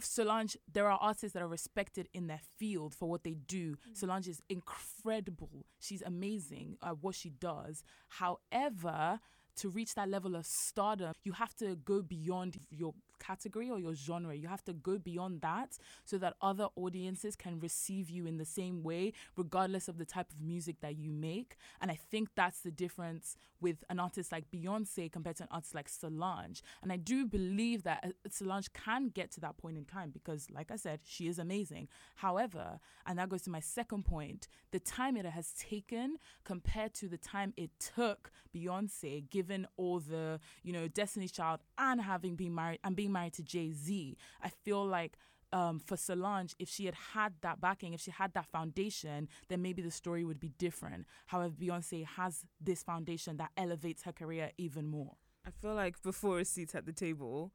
Solange, 0.00 0.56
there 0.70 0.90
are 0.90 0.98
artists 1.00 1.32
that 1.32 1.42
are 1.42 1.48
respected 1.48 2.08
in 2.12 2.26
their 2.26 2.40
field 2.58 2.94
for 2.94 3.08
what 3.08 3.24
they 3.24 3.34
do. 3.34 3.76
Solange 3.94 4.28
is 4.28 4.42
incredible. 4.48 5.66
She's 5.80 6.02
amazing 6.02 6.76
at 6.82 7.02
what 7.02 7.14
she 7.14 7.30
does. 7.30 7.82
However, 8.08 9.20
to 9.56 9.70
reach 9.70 9.94
that 9.94 10.08
level 10.08 10.36
of 10.36 10.44
stardom, 10.44 11.14
you 11.24 11.32
have 11.32 11.54
to 11.56 11.76
go 11.76 12.02
beyond 12.02 12.58
your 12.70 12.94
category 13.18 13.70
or 13.70 13.78
your 13.78 13.94
genre. 13.94 14.34
You 14.34 14.48
have 14.48 14.64
to 14.64 14.72
go 14.72 14.98
beyond 14.98 15.40
that 15.42 15.78
so 16.04 16.18
that 16.18 16.34
other 16.40 16.68
audiences 16.76 17.36
can 17.36 17.60
receive 17.60 18.10
you 18.10 18.26
in 18.26 18.38
the 18.38 18.44
same 18.44 18.82
way, 18.82 19.12
regardless 19.36 19.88
of 19.88 19.98
the 19.98 20.04
type 20.04 20.30
of 20.30 20.40
music 20.40 20.80
that 20.80 20.96
you 20.96 21.12
make. 21.12 21.56
And 21.80 21.90
I 21.90 21.98
think 22.10 22.30
that's 22.34 22.60
the 22.60 22.70
difference 22.70 23.36
with 23.60 23.84
an 23.88 23.98
artist 23.98 24.32
like 24.32 24.50
Beyonce 24.50 25.10
compared 25.10 25.36
to 25.36 25.44
an 25.44 25.48
artist 25.50 25.74
like 25.74 25.88
Solange. 25.88 26.62
And 26.82 26.92
I 26.92 26.96
do 26.96 27.26
believe 27.26 27.82
that 27.84 28.04
uh, 28.04 28.28
Solange 28.28 28.72
can 28.72 29.08
get 29.08 29.30
to 29.32 29.40
that 29.40 29.56
point 29.56 29.78
in 29.78 29.84
time 29.84 30.10
because, 30.10 30.50
like 30.50 30.70
I 30.70 30.76
said, 30.76 31.00
she 31.04 31.26
is 31.26 31.38
amazing. 31.38 31.88
However, 32.16 32.80
and 33.06 33.18
that 33.18 33.28
goes 33.28 33.42
to 33.42 33.50
my 33.50 33.60
second 33.60 34.04
point, 34.04 34.48
the 34.72 34.80
time 34.80 35.16
it 35.16 35.26
has 35.26 35.52
taken 35.52 36.16
compared 36.44 36.94
to 36.94 37.08
the 37.08 37.16
time 37.16 37.54
it 37.56 37.70
took 37.78 38.30
Beyonce, 38.54 39.28
given 39.30 39.66
all 39.76 40.00
the, 40.00 40.40
you 40.62 40.72
know, 40.72 40.88
Destiny's 40.88 41.32
Child 41.32 41.60
and 41.78 42.00
having 42.00 42.36
been 42.36 42.54
married 42.54 42.80
and 42.84 42.96
being 42.96 43.05
married 43.08 43.34
to 43.34 43.42
Jay 43.42 43.72
Z, 43.72 44.16
I 44.42 44.48
feel 44.48 44.84
like 44.84 45.16
um, 45.52 45.78
for 45.78 45.96
Solange, 45.96 46.54
if 46.58 46.68
she 46.68 46.86
had 46.86 46.94
had 47.12 47.34
that 47.42 47.60
backing, 47.60 47.94
if 47.94 48.00
she 48.00 48.10
had 48.10 48.34
that 48.34 48.46
foundation, 48.46 49.28
then 49.48 49.62
maybe 49.62 49.82
the 49.82 49.90
story 49.90 50.24
would 50.24 50.40
be 50.40 50.50
different. 50.58 51.06
However, 51.26 51.54
Beyonce 51.54 52.04
has 52.04 52.44
this 52.60 52.82
foundation 52.82 53.36
that 53.38 53.50
elevates 53.56 54.02
her 54.02 54.12
career 54.12 54.50
even 54.58 54.86
more. 54.86 55.16
I 55.46 55.50
feel 55.50 55.74
like 55.74 56.02
before 56.02 56.40
a 56.40 56.44
seat 56.44 56.74
at 56.74 56.86
the 56.86 56.92
table, 56.92 57.52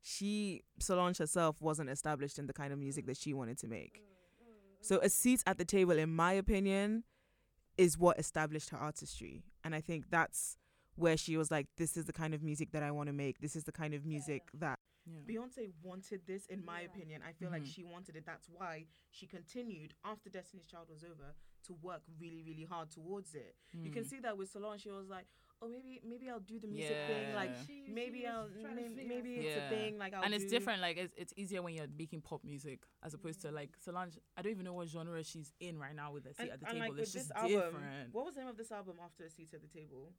she 0.00 0.62
Solange 0.78 1.18
herself 1.18 1.60
wasn't 1.60 1.90
established 1.90 2.38
in 2.38 2.46
the 2.46 2.52
kind 2.52 2.72
of 2.72 2.78
music 2.78 3.06
that 3.06 3.16
she 3.16 3.34
wanted 3.34 3.58
to 3.58 3.68
make. 3.68 4.02
So 4.80 4.98
a 4.98 5.08
seat 5.08 5.42
at 5.46 5.58
the 5.58 5.64
table, 5.64 5.92
in 5.92 6.14
my 6.14 6.32
opinion, 6.32 7.04
is 7.78 7.98
what 7.98 8.18
established 8.18 8.70
her 8.70 8.78
artistry, 8.78 9.44
and 9.64 9.74
I 9.74 9.80
think 9.80 10.10
that's 10.10 10.58
where 10.94 11.16
she 11.16 11.36
was 11.36 11.50
like, 11.50 11.68
"This 11.76 11.96
is 11.96 12.04
the 12.04 12.12
kind 12.12 12.34
of 12.34 12.42
music 12.42 12.72
that 12.72 12.82
I 12.82 12.90
want 12.90 13.06
to 13.06 13.12
make. 13.12 13.38
This 13.38 13.56
is 13.56 13.64
the 13.64 13.72
kind 13.72 13.94
of 13.94 14.04
music 14.04 14.42
that." 14.54 14.78
Yeah. 15.04 15.20
Beyonce 15.26 15.72
wanted 15.82 16.22
this, 16.26 16.46
in 16.46 16.64
my 16.64 16.82
opinion. 16.82 17.22
I 17.26 17.32
feel 17.32 17.50
like 17.50 17.62
Mhm. 17.62 17.74
she 17.74 17.84
wanted 17.84 18.16
it. 18.16 18.24
That's 18.24 18.48
why 18.48 18.86
she 19.10 19.26
continued 19.26 19.94
after 20.04 20.30
Destiny's 20.30 20.66
Child 20.66 20.88
was 20.90 21.02
over 21.04 21.34
to 21.64 21.72
work 21.74 22.02
really, 22.20 22.42
really 22.42 22.64
hard 22.64 22.90
towards 22.90 23.34
it. 23.34 23.56
You 23.72 23.90
can 23.90 24.04
Mm. 24.04 24.06
see 24.10 24.20
that 24.20 24.36
with 24.36 24.50
Solange. 24.50 24.80
She 24.82 24.90
was 24.90 25.08
like, 25.08 25.26
"Oh, 25.60 25.68
maybe, 25.68 26.00
maybe 26.04 26.28
I'll 26.28 26.40
do 26.40 26.58
the 26.58 26.66
music 26.66 26.96
thing. 27.06 27.34
Like, 27.36 27.54
She- 27.66 27.86
maybe 27.88 28.20
she 28.20 28.26
I'll, 28.26 28.48
trying 28.48 28.62
to 28.76 28.82
may- 28.82 28.88
figure 28.88 29.08
maybe 29.08 29.34
it's 29.36 29.56
Yeah. 29.56 29.66
a 29.66 29.70
thing. 29.70 29.96
Like, 29.96 30.12
I'll 30.12 30.24
and 30.24 30.34
it's 30.34 30.44
do- 30.44 30.50
different. 30.50 30.80
Like 30.82 30.96
it's, 30.96 31.14
it's 31.16 31.32
easier 31.36 31.62
when 31.62 31.74
you're 31.74 31.86
making 31.86 32.22
pop 32.22 32.42
music 32.42 32.84
as 33.04 33.14
opposed 33.14 33.40
to 33.42 33.52
like 33.52 33.76
Solange. 33.78 34.18
I 34.36 34.42
don't 34.42 34.50
even 34.50 34.64
know 34.64 34.72
what 34.74 34.88
genre 34.88 35.22
she's 35.22 35.52
in 35.60 35.78
right 35.78 35.94
now 35.94 36.12
with 36.12 36.24
the 36.24 36.34
seat 36.34 36.42
And, 36.42 36.50
at 36.50 36.60
the 36.60 36.66
and 36.66 36.72
table. 36.74 36.80
like 36.80 36.90
with 36.92 37.00
it's 37.02 37.12
this 37.12 37.28
just 37.28 37.32
album, 37.36 37.50
different. 37.74 38.12
what 38.14 38.24
was 38.24 38.34
the 38.34 38.40
name 38.40 38.48
of 38.50 38.56
this 38.56 38.72
album 38.72 38.98
after 39.00 39.24
a 39.24 39.30
seat 39.30 39.54
at 39.54 39.62
the 39.62 39.68
table? 39.68 40.12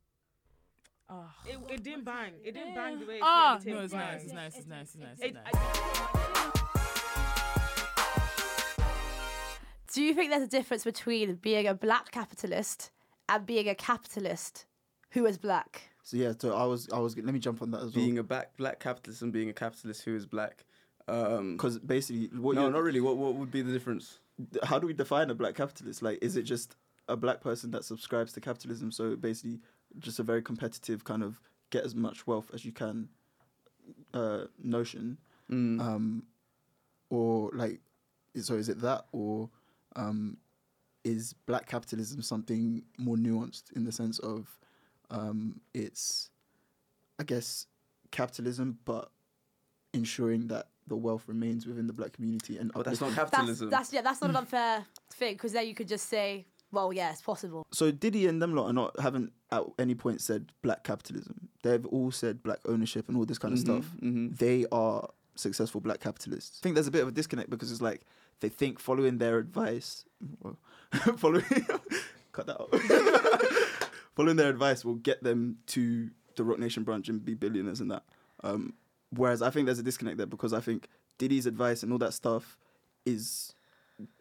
Ah. 1.10 1.36
It, 1.46 1.58
it 1.70 1.84
didn't 1.84 2.06
bang. 2.06 2.34
It 2.44 2.54
didn't 2.54 2.76
bang 2.76 3.00
the 3.00 3.06
way. 3.06 3.16
A 3.16 3.18
Seat 3.18 3.22
Ah, 3.24 3.56
at 3.58 3.66
no, 3.66 3.80
it's 3.82 3.94
nice. 3.94 4.24
It's 4.24 4.34
nice. 4.34 4.56
It's 4.58 4.68
nice. 4.68 4.82
It's 4.82 4.96
nice. 4.96 5.20
It- 5.20 5.26
It's 5.26 5.54
nice. 5.54 6.54
Do 9.94 10.02
you 10.02 10.16
think 10.16 10.32
there's 10.32 10.44
a 10.44 10.48
difference 10.48 10.84
between 10.84 11.36
being 11.36 11.68
a 11.68 11.74
black 11.76 12.10
capitalist 12.12 12.90
and 13.30 13.46
being 13.46 13.70
a 13.70 13.76
capitalist 13.76 14.66
who 15.12 15.26
is 15.28 15.38
black? 15.38 15.84
So 16.02 16.18
yeah, 16.18 16.34
so 16.38 16.56
I 16.56 16.66
was 16.66 16.90
I 16.92 16.98
was 17.00 17.16
let 17.16 17.32
me 17.34 17.40
jump 17.40 17.62
on 17.62 17.70
that 17.72 17.78
as 17.78 17.84
well 17.96 18.04
Being 18.04 18.18
a 18.18 18.24
black 18.24 18.58
black 18.58 18.80
capitalist 18.80 19.22
and 19.22 19.32
being 19.32 19.50
a 19.50 19.54
capitalist 19.54 20.04
who 20.04 20.16
is 20.16 20.26
black. 20.26 20.66
Um, 21.08 21.58
because 21.58 21.78
basically 21.80 22.28
what 22.38 22.56
no, 22.56 22.66
you 22.66 22.72
not 22.72 22.82
really. 22.82 23.02
What 23.02 23.18
what 23.18 23.36
would 23.36 23.52
be 23.52 23.62
the 23.62 23.72
difference? 23.72 24.20
how 24.64 24.80
do 24.80 24.88
we 24.88 24.94
define 24.94 25.30
a 25.30 25.36
black 25.36 25.54
capitalist? 25.54 26.02
Like, 26.02 26.18
is 26.24 26.38
it 26.38 26.44
just 26.44 26.76
a 27.08 27.16
black 27.16 27.40
person 27.40 27.70
that 27.72 27.86
subscribes 27.86 28.34
to 28.34 28.42
capitalism? 28.42 28.92
So 28.92 29.16
basically, 29.16 29.60
just 30.00 30.20
a 30.20 30.24
very 30.24 30.42
competitive 30.42 31.04
kind 31.04 31.24
of 31.24 31.40
get 31.70 31.84
as 31.86 31.96
much 31.96 32.26
wealth 32.28 32.50
as 32.54 32.64
you 32.66 32.72
can 32.72 33.10
uh, 34.14 34.46
notion, 34.62 35.18
Mm. 35.52 35.80
um, 35.82 36.24
or 37.10 37.52
like, 37.54 37.82
so 38.40 38.56
is 38.56 38.70
it 38.70 38.80
that, 38.82 39.06
or 39.12 39.50
um, 39.96 40.38
is 41.04 41.34
black 41.46 41.68
capitalism 41.68 42.22
something 42.22 42.84
more 42.98 43.18
nuanced 43.18 43.72
in 43.76 43.84
the 43.84 43.92
sense 43.92 44.20
of 44.20 44.58
um, 45.12 45.60
it's, 45.74 46.30
I 47.20 47.24
guess, 47.24 47.68
capitalism, 48.12 48.80
but 48.86 49.12
ensuring 49.94 50.48
that 50.48 50.68
the 50.88 50.96
wealth 50.96 51.24
remains 51.28 51.68
within 51.68 51.88
the 51.88 51.94
black 51.94 52.14
community 52.14 52.58
and 52.58 52.72
but 52.74 52.86
that's 52.86 53.00
not 53.02 53.14
capitalism. 53.14 53.70
that's 53.70 53.94
yeah, 53.94 54.02
that's 54.02 54.22
not 54.22 54.30
an 54.32 54.36
unfair 54.38 54.86
thing 55.12 55.36
because 55.36 55.52
then 55.54 55.68
you 55.68 55.76
could 55.76 55.88
just 55.88 56.10
say, 56.10 56.46
well, 56.74 56.92
yeah, 56.92 57.12
it's 57.12 57.22
possible. 57.22 57.66
So 57.72 57.92
Diddy 57.92 58.28
and 58.28 58.42
them 58.42 58.54
lot 58.56 58.66
are 58.70 58.74
not 58.74 59.00
haven't 59.00 59.32
at 59.52 59.64
any 59.80 59.96
point 59.96 60.20
said 60.22 60.52
black 60.62 60.84
capitalism. 60.84 61.48
They've 61.62 61.86
all 61.86 62.12
said 62.12 62.44
black 62.44 62.60
ownership 62.66 63.08
and 63.08 63.16
all 63.16 63.26
this 63.26 63.38
kind 63.38 63.54
of 63.54 63.60
Mhm, 63.60 63.64
stuff. 63.64 63.86
mhm. 64.02 64.38
They 64.38 64.66
are 64.72 65.08
successful 65.36 65.80
black 65.80 66.00
capitalists. 66.02 66.60
I 66.60 66.64
think 66.64 66.76
there's 66.76 66.88
a 66.88 66.92
bit 66.92 67.04
of 67.04 67.08
a 67.08 67.12
disconnect 67.12 67.50
because 67.50 67.72
it's 67.72 67.82
like 67.82 68.02
they 68.42 68.50
think 68.50 68.80
following 68.80 69.20
their 69.20 69.38
advice, 69.38 70.04
well, 70.42 70.58
following 71.18 71.46
cut 72.34 72.48
that 72.48 72.60
out. 72.60 72.74
following 74.16 74.36
their 74.36 74.50
advice 74.50 74.84
will 74.84 74.96
get 74.96 75.24
them 75.24 75.58
to 75.68 76.10
the 76.36 76.44
Roc 76.44 76.60
Nation 76.60 76.84
branch 76.84 77.10
and 77.10 77.24
be 77.24 77.34
billionaires 77.36 77.80
and 77.80 77.92
that. 77.92 78.04
Um, 78.44 78.74
whereas 79.12 79.42
I 79.42 79.50
think 79.50 79.66
there's 79.68 79.80
a 79.80 79.84
disconnect 79.84 80.18
there 80.18 80.26
because 80.26 80.54
I 80.54 80.60
think 80.60 80.88
Diddy's 81.18 81.46
advice 81.46 81.84
and 81.84 81.92
all 81.92 82.00
that 82.00 82.14
stuff 82.14 82.58
is 83.06 83.54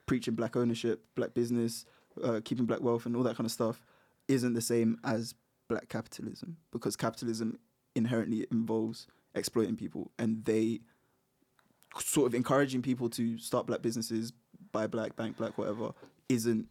preaching 0.06 0.34
black 0.34 0.56
ownership, 0.56 1.04
black 1.14 1.34
business, 1.34 1.84
uh, 2.22 2.40
keeping 2.44 2.64
black 2.66 2.80
wealth, 2.80 3.06
and 3.06 3.16
all 3.16 3.22
that 3.22 3.36
kind 3.36 3.46
of 3.46 3.52
stuff 3.52 3.82
isn't 4.28 4.54
the 4.54 4.60
same 4.60 4.98
as 5.04 5.34
black 5.68 5.88
capitalism 5.88 6.56
because 6.70 6.96
capitalism 6.96 7.58
inherently 7.94 8.46
involves 8.50 9.06
exploiting 9.34 9.76
people 9.76 10.10
and 10.18 10.44
they 10.44 10.80
sort 11.98 12.26
of 12.26 12.34
encouraging 12.34 12.82
people 12.82 13.08
to 13.10 13.38
start 13.38 13.66
black 13.66 13.82
businesses, 13.82 14.32
buy 14.72 14.86
black, 14.86 15.16
bank 15.16 15.36
black, 15.36 15.56
whatever, 15.58 15.92
isn't 16.28 16.66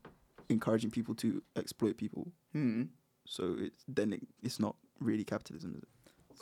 encouraging 0.49 0.89
people 0.91 1.13
to 1.15 1.41
exploit 1.55 1.97
people. 1.97 2.27
Hmm. 2.53 2.83
So 3.25 3.55
it's 3.59 3.83
then 3.87 4.13
it, 4.13 4.21
it's 4.43 4.59
not 4.59 4.75
really 4.99 5.23
capitalism, 5.23 5.73
is 5.75 5.83
it? 5.83 5.87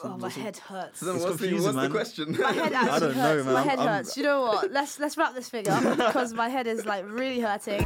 Oh, 0.01 0.17
my 0.17 0.29
head 0.29 0.55
hurts. 0.55 0.99
So 1.01 1.12
what's, 1.17 1.41
the, 1.41 1.53
what's 1.59 1.75
the 1.75 1.89
question? 1.89 2.38
My 2.39 2.53
head 2.53 2.73
actually 2.73 2.89
I 2.89 2.99
don't 2.99 3.15
know, 3.17 3.21
hurts. 3.21 3.45
man. 3.45 3.53
My 3.53 3.59
I'm- 3.59 3.69
head 3.69 3.79
I'm- 3.79 3.88
hurts. 3.89 4.17
You 4.17 4.23
know 4.23 4.41
what? 4.41 4.71
Let's 4.71 4.97
let's 4.99 5.17
wrap 5.17 5.33
this 5.35 5.49
thing 5.49 5.67
up 5.67 5.97
because 5.97 6.33
my 6.33 6.47
head 6.47 6.67
is 6.67 6.85
like 6.85 7.05
really 7.09 7.39
hurting. 7.41 7.85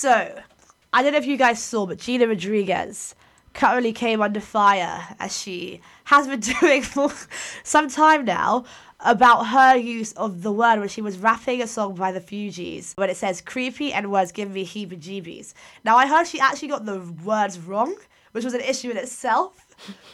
So, 0.00 0.34
I 0.94 1.02
don't 1.02 1.12
know 1.12 1.18
if 1.18 1.26
you 1.26 1.36
guys 1.36 1.62
saw, 1.62 1.84
but 1.84 1.98
Gina 1.98 2.26
Rodriguez 2.26 3.14
currently 3.52 3.92
came 3.92 4.22
under 4.22 4.40
fire 4.40 5.14
as 5.18 5.38
she 5.38 5.82
has 6.04 6.26
been 6.26 6.40
doing 6.60 6.80
for 6.80 7.12
some 7.64 7.90
time 7.90 8.24
now 8.24 8.64
about 9.00 9.48
her 9.48 9.76
use 9.76 10.12
of 10.12 10.40
the 10.40 10.52
word 10.52 10.78
when 10.78 10.88
she 10.88 11.02
was 11.02 11.18
rapping 11.18 11.60
a 11.60 11.66
song 11.66 11.96
by 11.96 12.12
the 12.12 12.18
Fugees 12.18 12.96
when 12.96 13.10
it 13.10 13.18
says 13.18 13.42
creepy 13.42 13.92
and 13.92 14.10
words 14.10 14.32
give 14.32 14.50
me 14.50 14.64
heebie-jeebies. 14.64 15.52
Now 15.84 15.98
I 15.98 16.06
heard 16.06 16.26
she 16.26 16.40
actually 16.40 16.68
got 16.68 16.86
the 16.86 17.00
words 17.22 17.58
wrong 17.58 17.94
which 18.32 18.42
was 18.42 18.54
an 18.54 18.62
issue 18.62 18.90
in 18.90 18.96
itself. 18.96 19.66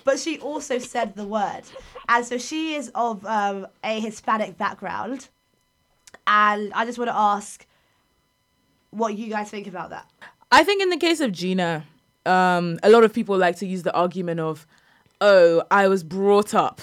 But 0.03 0.19
she 0.19 0.41
also 0.41 0.81
said 0.81 1.15
the 1.15 1.27
word, 1.27 1.63
and 2.09 2.27
so 2.27 2.39
she 2.39 2.75
is 2.75 2.91
of 2.93 3.25
um, 3.25 3.69
a 3.85 4.01
Hispanic 4.01 4.59
background, 4.59 5.29
and 6.27 6.73
I 6.73 6.85
just 6.85 6.99
want 6.99 7.09
to 7.09 7.17
ask 7.17 7.67
what 8.97 9.17
you 9.17 9.29
guys 9.29 9.51
think 9.51 9.67
about 9.67 9.91
that. 9.91 10.11
I 10.51 10.65
think 10.65 10.83
in 10.83 10.91
the 10.91 10.97
case 10.97 11.21
of 11.21 11.33
Gina, 11.33 11.85
um, 12.25 12.79
a 12.83 12.91
lot 12.91 13.05
of 13.05 13.13
people 13.13 13.37
like 13.37 13.57
to 13.57 13.67
use 13.67 13.83
the 13.83 13.95
argument 13.95 14.41
of, 14.41 14.67
oh, 15.21 15.63
I 15.71 15.89
was 15.89 16.03
brought 16.03 16.55
up 16.55 16.81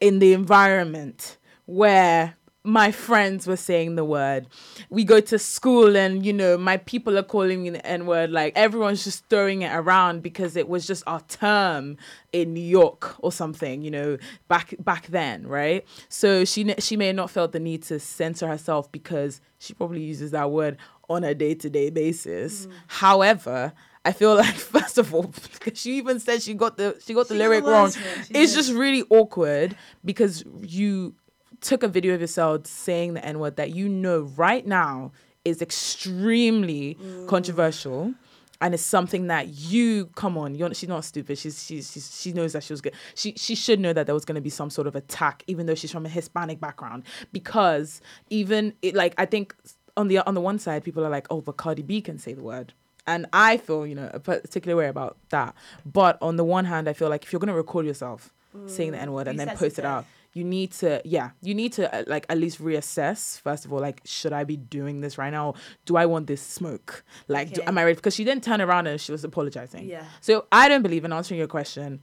in 0.00 0.18
the 0.18 0.32
environment 0.32 1.36
where 1.66 2.35
my 2.66 2.90
friends 2.90 3.46
were 3.46 3.56
saying 3.56 3.94
the 3.94 4.04
word. 4.04 4.48
We 4.90 5.04
go 5.04 5.20
to 5.20 5.38
school 5.38 5.96
and, 5.96 6.26
you 6.26 6.32
know, 6.32 6.58
my 6.58 6.76
people 6.78 7.16
are 7.16 7.22
calling 7.22 7.62
me 7.62 7.70
the 7.70 7.86
N 7.86 8.06
word. 8.06 8.30
Like 8.32 8.52
everyone's 8.56 9.04
just 9.04 9.24
throwing 9.30 9.62
it 9.62 9.72
around 9.72 10.22
because 10.22 10.56
it 10.56 10.68
was 10.68 10.86
just 10.86 11.04
our 11.06 11.20
term 11.28 11.96
in 12.32 12.52
New 12.52 12.60
York 12.60 13.14
or 13.22 13.30
something, 13.32 13.82
you 13.82 13.90
know, 13.90 14.18
back 14.48 14.74
back 14.80 15.06
then, 15.06 15.46
right? 15.46 15.84
So 16.08 16.44
she 16.44 16.74
she 16.78 16.96
may 16.96 17.06
have 17.08 17.16
not 17.16 17.30
felt 17.30 17.52
the 17.52 17.60
need 17.60 17.82
to 17.84 18.00
censor 18.00 18.48
herself 18.48 18.90
because 18.90 19.40
she 19.58 19.72
probably 19.72 20.02
uses 20.02 20.32
that 20.32 20.50
word 20.50 20.76
on 21.08 21.22
a 21.24 21.34
day 21.34 21.54
to 21.54 21.70
day 21.70 21.88
basis. 21.90 22.66
Mm. 22.66 22.70
However, 22.88 23.72
I 24.04 24.12
feel 24.12 24.34
like 24.34 24.54
first 24.54 24.98
of 24.98 25.14
all, 25.14 25.22
because 25.52 25.78
she 25.80 25.96
even 25.98 26.18
said 26.20 26.42
she 26.42 26.54
got 26.54 26.76
the 26.76 26.96
she 27.04 27.14
got 27.14 27.28
the 27.28 27.34
She 27.34 27.38
lyric 27.38 27.64
wrong. 27.64 27.90
she 27.92 28.00
It's 28.34 28.52
did. 28.52 28.56
just 28.56 28.72
really 28.72 29.04
awkward 29.10 29.76
because 30.04 30.44
you 30.62 31.14
took 31.60 31.82
a 31.82 31.88
video 31.88 32.14
of 32.14 32.20
yourself 32.20 32.66
saying 32.66 33.14
the 33.14 33.24
N 33.24 33.38
word 33.38 33.56
that 33.56 33.70
you 33.74 33.88
know 33.88 34.20
right 34.36 34.66
now 34.66 35.12
is 35.44 35.62
extremely 35.62 36.96
Mm. 37.00 37.28
controversial. 37.28 38.14
And 38.58 38.72
it's 38.72 38.82
something 38.82 39.26
that 39.26 39.48
you 39.48 40.06
come 40.14 40.38
on. 40.38 40.54
You're, 40.54 40.72
she's 40.72 40.88
not 40.88 41.04
stupid. 41.04 41.36
She's, 41.36 41.62
she's 41.62 41.92
she's 41.92 42.18
she 42.18 42.32
knows 42.32 42.54
that 42.54 42.62
she 42.64 42.72
was 42.72 42.80
good. 42.80 42.94
She 43.14 43.34
she 43.36 43.54
should 43.54 43.78
know 43.80 43.92
that 43.92 44.06
there 44.06 44.14
was 44.14 44.24
going 44.24 44.36
to 44.36 44.40
be 44.40 44.48
some 44.48 44.70
sort 44.70 44.86
of 44.86 44.96
attack, 44.96 45.42
even 45.46 45.66
though 45.66 45.74
she's 45.74 45.92
from 45.92 46.06
a 46.06 46.08
Hispanic 46.08 46.58
background. 46.58 47.02
Because 47.34 48.00
even 48.30 48.72
it, 48.80 48.94
like 48.94 49.14
I 49.18 49.26
think 49.26 49.54
on 49.94 50.08
the 50.08 50.20
on 50.26 50.32
the 50.34 50.40
one 50.40 50.58
side, 50.58 50.84
people 50.84 51.04
are 51.04 51.10
like, 51.10 51.26
oh, 51.30 51.42
but 51.42 51.58
Cardi 51.58 51.82
B 51.82 52.00
can 52.00 52.18
say 52.18 52.32
the 52.32 52.42
word, 52.42 52.72
and 53.06 53.26
I 53.34 53.58
feel 53.58 53.86
you 53.86 53.94
know 53.94 54.08
a 54.14 54.20
particular 54.20 54.74
way 54.74 54.88
about 54.88 55.18
that. 55.28 55.54
But 55.84 56.16
on 56.22 56.36
the 56.36 56.44
one 56.44 56.64
hand, 56.64 56.88
I 56.88 56.94
feel 56.94 57.10
like 57.10 57.24
if 57.24 57.32
you're 57.34 57.40
going 57.40 57.48
to 57.48 57.54
record 57.54 57.84
yourself 57.84 58.32
saying 58.64 58.92
the 58.92 58.98
N 58.98 59.12
word 59.12 59.28
and 59.28 59.38
then 59.38 59.48
post 59.58 59.78
it 59.78 59.84
out, 59.84 60.06
you 60.36 60.44
need 60.44 60.70
to 60.70 61.00
yeah 61.04 61.30
you 61.42 61.54
need 61.54 61.72
to 61.72 61.82
uh, 61.94 62.04
like 62.06 62.26
at 62.28 62.36
least 62.38 62.62
reassess 62.62 63.40
first 63.40 63.64
of 63.64 63.72
all 63.72 63.80
like 63.80 64.00
should 64.04 64.32
i 64.32 64.44
be 64.44 64.56
doing 64.56 65.00
this 65.00 65.16
right 65.16 65.30
now 65.32 65.54
do 65.86 65.96
i 65.96 66.04
want 66.04 66.26
this 66.26 66.42
smoke 66.42 67.04
like 67.28 67.52
do, 67.54 67.62
am 67.66 67.78
i 67.78 67.82
ready 67.84 67.94
because 67.96 68.14
she 68.14 68.24
didn't 68.24 68.44
turn 68.44 68.60
around 68.60 68.86
and 68.86 69.00
she 69.00 69.12
was 69.12 69.24
apologizing 69.24 69.84
Yeah. 69.88 70.04
so 70.20 70.44
i 70.52 70.68
don't 70.68 70.82
believe 70.82 71.04
in 71.06 71.12
answering 71.12 71.38
your 71.38 71.48
question 71.48 72.00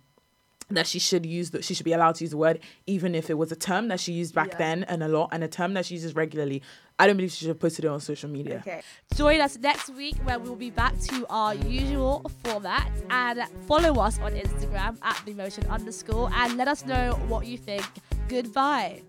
that 0.70 0.88
she 0.88 0.98
should 0.98 1.26
use 1.26 1.52
the 1.52 1.62
she 1.62 1.74
should 1.76 1.84
be 1.84 1.92
allowed 1.94 2.16
to 2.16 2.24
use 2.24 2.32
the 2.32 2.38
word 2.38 2.60
even 2.88 3.14
if 3.14 3.30
it 3.30 3.38
was 3.38 3.52
a 3.52 3.56
term 3.56 3.90
that 3.90 4.00
she 4.00 4.14
used 4.14 4.34
back 4.34 4.52
Yeah. 4.54 4.58
then 4.58 4.84
and 4.86 5.04
a 5.04 5.08
lot 5.08 5.30
and 5.32 5.44
a 5.44 5.48
term 5.48 5.74
that 5.76 5.86
she 5.86 5.94
uses 5.96 6.16
regularly 6.16 6.64
i 6.98 7.06
don't 7.06 7.18
believe 7.18 7.32
she 7.32 7.40
should 7.42 7.50
have 7.50 7.60
posted 7.60 7.86
it 7.86 7.90
on 7.90 8.00
social 8.00 8.30
media 8.30 8.58
Okay. 8.66 8.82
Join 9.16 9.42
us 9.42 9.58
next 9.60 9.90
week 9.94 10.16
where 10.24 10.40
we'll 10.40 10.56
be 10.56 10.72
back 10.72 10.98
to 11.10 11.26
our 11.30 11.54
usual 11.54 12.26
format 12.44 12.90
and 13.12 13.44
follow 13.68 13.94
us 14.02 14.18
on 14.20 14.32
Instagram 14.34 14.98
at 15.04 15.22
the 15.26 15.34
motion 15.36 15.64
underscore 15.68 16.30
and 16.34 16.58
let 16.58 16.68
us 16.68 16.84
know 16.86 17.14
what 17.28 17.46
you 17.46 17.58
think. 17.60 17.84
Goodbye. 18.28 19.04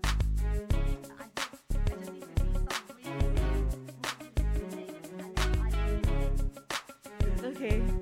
Okay. 7.43 7.94